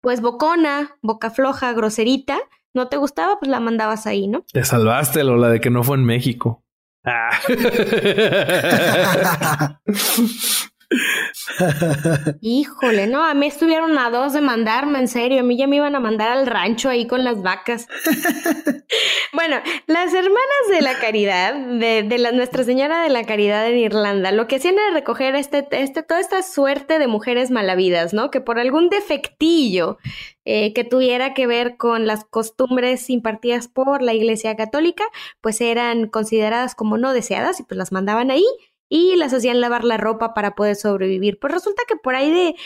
[0.00, 2.40] pues bocona, boca floja, groserita,
[2.74, 4.44] no te gustaba, pues la mandabas ahí, ¿no?
[4.52, 6.64] Te salvaste, Lola, de que no fue en México.
[7.04, 7.30] Ah.
[12.40, 15.76] Híjole, no, a mí estuvieron a dos de mandarme, en serio, a mí ya me
[15.76, 17.86] iban a mandar al rancho ahí con las vacas.
[19.32, 24.32] bueno, las hermanas de la caridad, de, la Nuestra Señora de la Caridad en Irlanda,
[24.32, 28.30] lo que hacían era recoger este, este, toda esta suerte de mujeres malavidas, ¿no?
[28.30, 29.98] Que por algún defectillo
[30.44, 35.04] eh, que tuviera que ver con las costumbres impartidas por la Iglesia Católica,
[35.40, 38.44] pues eran consideradas como no deseadas y pues las mandaban ahí
[38.90, 41.38] y las hacían lavar la ropa para poder sobrevivir.
[41.38, 42.56] Pues resulta que por ahí de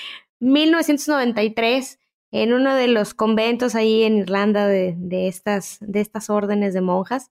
[0.40, 2.00] 1993,
[2.32, 6.80] en uno de los conventos ahí en Irlanda de, de estas, de estas órdenes de
[6.80, 7.30] monjas,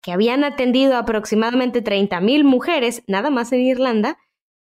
[0.00, 4.16] que habían atendido aproximadamente 30 mil mujeres, nada más en Irlanda,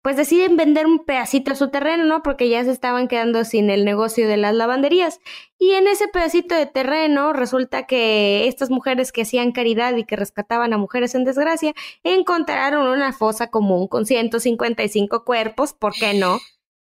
[0.03, 2.23] pues deciden vender un pedacito de su terreno, ¿no?
[2.25, 5.21] Porque ya se estaban quedando sin el negocio de las lavanderías.
[5.59, 10.17] Y en ese pedacito de terreno resulta que estas mujeres que hacían caridad y que
[10.17, 11.73] rescataban a mujeres en desgracia
[12.03, 16.41] encontraron una fosa común con 155 cuerpos, ¿por qué no?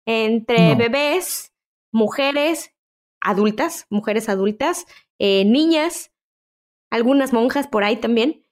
[0.06, 1.54] Entre bebés,
[1.94, 2.74] mujeres
[3.22, 4.86] adultas, mujeres adultas,
[5.20, 6.12] eh, niñas,
[6.92, 8.45] algunas monjas por ahí también.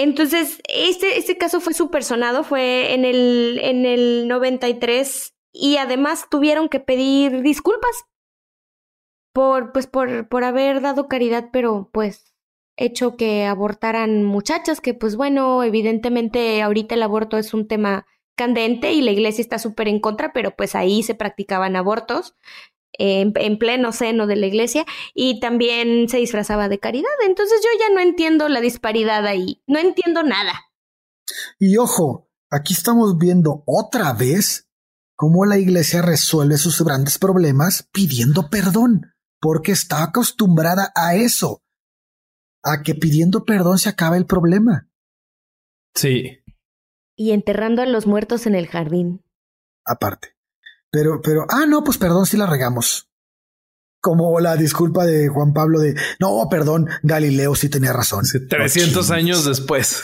[0.00, 6.28] Entonces, este, este caso fue súper sonado, fue en el, en el 93 y además
[6.30, 8.04] tuvieron que pedir disculpas
[9.32, 12.32] por, pues, por, por haber dado caridad, pero pues
[12.76, 18.92] hecho que abortaran muchachas, que pues bueno, evidentemente ahorita el aborto es un tema candente
[18.92, 22.36] y la iglesia está súper en contra, pero pues ahí se practicaban abortos
[22.92, 24.84] en, pleno seno de la iglesia
[25.14, 27.10] y también se disfrazaba de caridad.
[27.26, 30.52] Entonces yo ya no entiendo la disparidad ahí, no entiendo nada.
[31.58, 34.68] Y ojo, aquí estamos viendo otra vez
[35.14, 41.62] cómo la iglesia resuelve sus grandes problemas pidiendo perdón, porque está acostumbrada a eso,
[42.62, 44.90] a que pidiendo perdón se acabe el problema.
[45.94, 46.38] Sí.
[47.16, 49.24] Y enterrando a los muertos en el jardín.
[49.84, 50.37] Aparte.
[50.90, 53.08] Pero, pero, ah, no, pues perdón si la regamos.
[54.00, 58.24] Como la disculpa de Juan Pablo de, no, perdón, Galileo sí tenía razón.
[58.48, 60.02] 300 años después.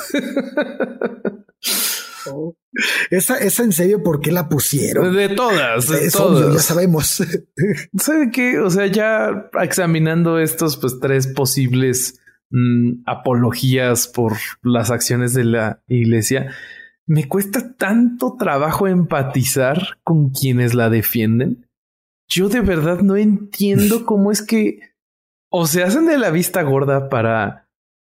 [2.27, 2.57] Oh.
[3.11, 5.15] Esa, esa en serio, ¿por qué la pusieron?
[5.15, 6.55] De todas, de todas.
[6.55, 7.23] ya sabemos.
[7.99, 8.59] ¿Sabe qué?
[8.59, 12.19] O sea, ya examinando estos, pues, tres posibles
[12.51, 14.33] mm, apologías por
[14.63, 16.53] las acciones de la iglesia,
[17.07, 21.69] me cuesta tanto trabajo empatizar con quienes la defienden.
[22.29, 24.81] Yo de verdad no entiendo cómo es que
[25.51, 27.69] o se hacen de la vista gorda para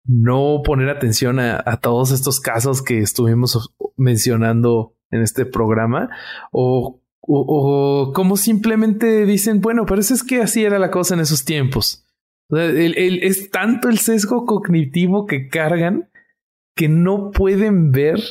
[0.05, 6.09] no poner atención a, todos estos casos que estuvimos mencionando en este programa
[6.51, 11.21] o, o, como simplemente dicen, bueno, pero eso es que así era la cosa en
[11.21, 12.05] esos tiempos.
[12.51, 16.09] es tanto el sesgo cognitivo que cargan
[16.75, 18.21] que no pueden ver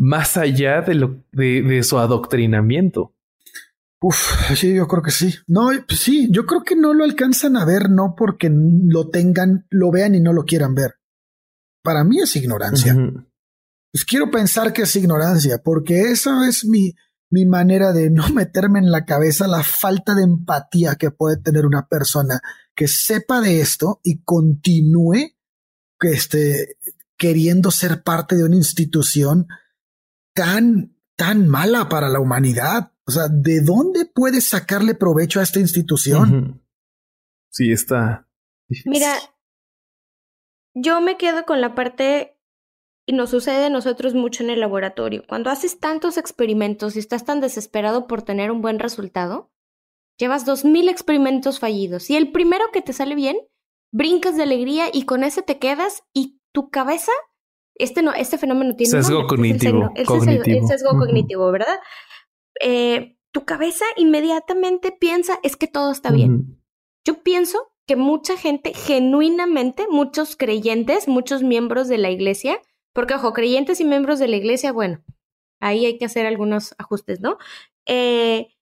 [0.00, 3.14] más allá de, lo, de, su adoctrinamiento.
[4.00, 5.34] Uf, sí, yo creo que sí.
[5.46, 9.66] No, pues sí, yo creo que no lo alcanzan a ver, no porque lo tengan,
[9.68, 10.94] lo vean y no lo quieran ver.
[11.82, 12.94] Para mí es ignorancia.
[13.92, 16.94] Pues quiero pensar que es ignorancia, porque esa es mi,
[17.28, 21.66] mi manera de no meterme en la cabeza la falta de empatía que puede tener
[21.66, 22.40] una persona
[22.74, 25.36] que sepa de esto y continúe
[26.00, 26.78] este,
[27.18, 29.46] queriendo ser parte de una institución
[30.34, 32.92] tan, tan mala para la humanidad.
[33.06, 36.64] O sea, ¿de dónde puedes sacarle provecho a esta institución?
[37.50, 38.28] Sí, está.
[38.84, 39.16] Mira,
[40.74, 42.38] yo me quedo con la parte,
[43.06, 45.24] y nos sucede a nosotros mucho en el laboratorio.
[45.28, 49.50] Cuando haces tantos experimentos y estás tan desesperado por tener un buen resultado,
[50.16, 53.36] llevas dos mil experimentos fallidos y el primero que te sale bien,
[53.90, 57.12] brincas de alegría y con ese te quedas y tu cabeza,
[57.82, 61.80] este no, este fenómeno tiene sesgo cognitivo, es el, sesgo cognitivo, ¿verdad?
[62.60, 66.60] Eh, tu cabeza inmediatamente piensa es que todo está bien.
[67.04, 72.60] Yo pienso que mucha gente, genuinamente, muchos creyentes, muchos miembros de la iglesia,
[72.92, 75.02] porque ojo, creyentes y miembros de la iglesia, bueno,
[75.60, 77.38] ahí hay que hacer algunos ajustes, ¿no?
[77.86, 78.54] Eh,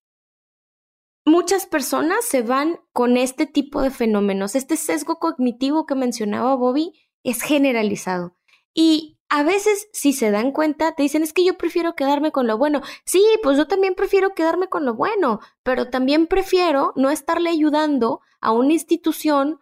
[1.27, 4.55] muchas personas se van con este tipo de fenómenos.
[4.55, 6.93] Este sesgo cognitivo que mencionaba Bobby
[7.23, 8.38] es generalizado.
[8.81, 12.47] Y a veces, si se dan cuenta, te dicen, es que yo prefiero quedarme con
[12.47, 12.81] lo bueno.
[13.05, 18.21] Sí, pues yo también prefiero quedarme con lo bueno, pero también prefiero no estarle ayudando
[18.41, 19.59] a una institución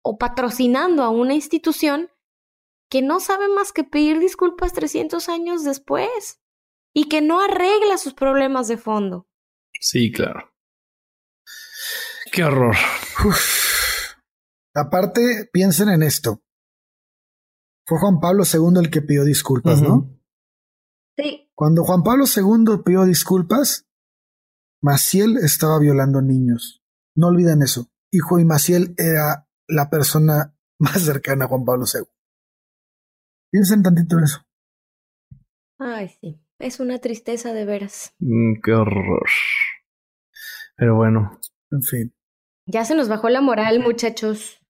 [0.00, 2.08] o patrocinando a una institución
[2.88, 6.40] que no sabe más que pedir disculpas 300 años después
[6.94, 9.28] y que no arregla sus problemas de fondo.
[9.78, 10.54] Sí, claro.
[12.32, 12.76] Qué horror.
[14.74, 16.43] Aparte, piensen en esto.
[17.86, 20.10] Fue Juan Pablo II el que pidió disculpas, ¿no?
[21.16, 21.50] Sí.
[21.54, 23.86] Cuando Juan Pablo II pidió disculpas,
[24.82, 26.82] Maciel estaba violando niños.
[27.14, 27.90] No olviden eso.
[28.10, 32.06] Hijo y Maciel era la persona más cercana a Juan Pablo II.
[33.50, 34.46] Piensen tantito en eso.
[35.78, 36.40] Ay, sí.
[36.58, 38.14] Es una tristeza de veras.
[38.18, 39.28] Mm, qué horror.
[40.76, 41.38] Pero bueno.
[41.70, 42.14] En fin.
[42.66, 44.63] Ya se nos bajó la moral, muchachos.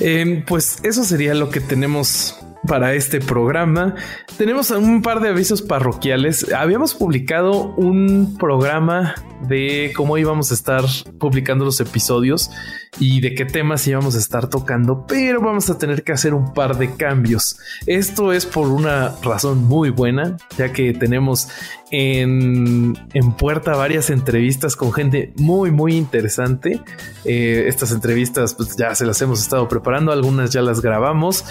[0.00, 3.94] Em, pues eso sería lo que tenemos para este programa.
[4.36, 6.52] Tenemos un par de avisos parroquiales.
[6.52, 10.84] Habíamos publicado un programa de cómo íbamos a estar
[11.18, 12.50] publicando los episodios
[12.98, 16.52] y de qué temas íbamos a estar tocando, pero vamos a tener que hacer un
[16.54, 17.58] par de cambios.
[17.86, 21.48] Esto es por una razón muy buena, ya que tenemos
[21.90, 26.80] en, en puerta varias entrevistas con gente muy, muy interesante.
[27.24, 31.44] Eh, estas entrevistas pues, ya se las hemos estado preparando, algunas ya las grabamos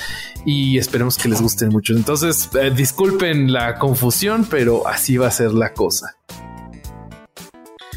[0.46, 1.94] y esperemos que les gusten mucho.
[1.96, 6.18] Entonces, eh, disculpen la confusión, pero así va a ser la cosa.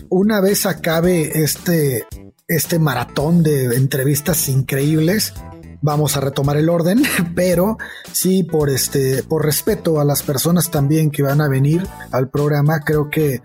[0.09, 2.07] Una vez acabe este
[2.49, 5.35] este maratón de entrevistas increíbles.
[5.83, 7.03] Vamos a retomar el orden,
[7.35, 7.77] pero
[8.13, 12.81] sí por este, por respeto a las personas también que van a venir al programa,
[12.81, 13.41] creo que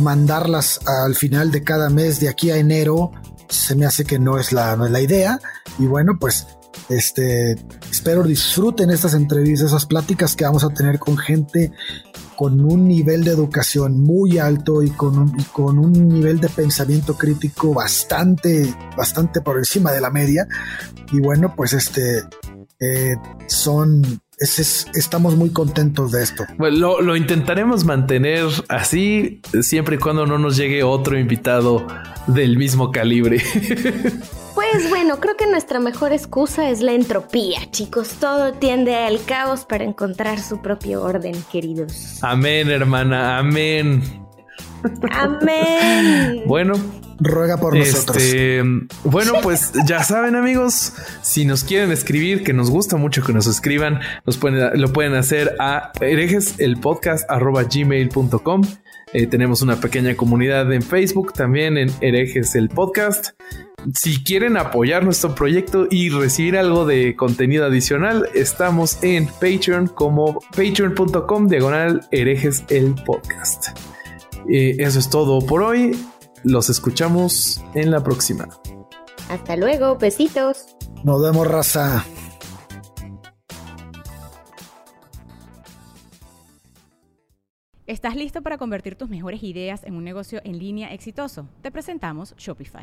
[0.00, 3.12] mandarlas al final de cada mes de aquí a enero
[3.48, 5.40] se me hace que no es la, la idea.
[5.78, 6.46] Y bueno, pues
[6.88, 7.56] este,
[7.90, 11.72] espero disfruten estas entrevistas, esas pláticas que vamos a tener con gente
[12.38, 17.18] con un nivel de educación muy alto y con un, con un nivel de pensamiento
[17.18, 20.46] crítico bastante, bastante por encima de la media.
[21.12, 22.22] Y bueno, pues este,
[22.78, 23.16] eh,
[23.48, 26.44] son estamos muy contentos de esto.
[26.58, 31.88] Bueno, lo, intentaremos mantener así siempre y cuando no nos llegue otro invitado
[32.28, 33.42] del mismo calibre.
[34.58, 38.16] Pues bueno, creo que nuestra mejor excusa es la entropía, chicos.
[38.18, 42.18] Todo tiende al caos para encontrar su propio orden, queridos.
[42.22, 44.02] Amén, hermana, amén.
[45.12, 46.42] Amén.
[46.46, 46.74] bueno,
[47.20, 48.16] ruega por nosotros.
[48.16, 48.64] Este,
[49.04, 50.92] bueno, pues ya saben, amigos,
[51.22, 55.14] si nos quieren escribir, que nos gusta mucho que nos escriban, nos pueden, lo pueden
[55.14, 58.62] hacer a herejeselpodcast.gmail.com.
[59.12, 63.36] Eh, tenemos una pequeña comunidad en Facebook, también en herejes el podcast.
[63.94, 70.40] Si quieren apoyar nuestro proyecto y recibir algo de contenido adicional, estamos en Patreon como
[70.50, 73.68] patreon.com diagonal herejes el podcast.
[74.48, 75.96] Eh, eso es todo por hoy.
[76.42, 78.48] Los escuchamos en la próxima.
[79.30, 80.76] Hasta luego, besitos.
[81.04, 82.04] Nos vemos, raza.
[87.86, 91.48] ¿Estás listo para convertir tus mejores ideas en un negocio en línea exitoso?
[91.62, 92.82] Te presentamos Shopify.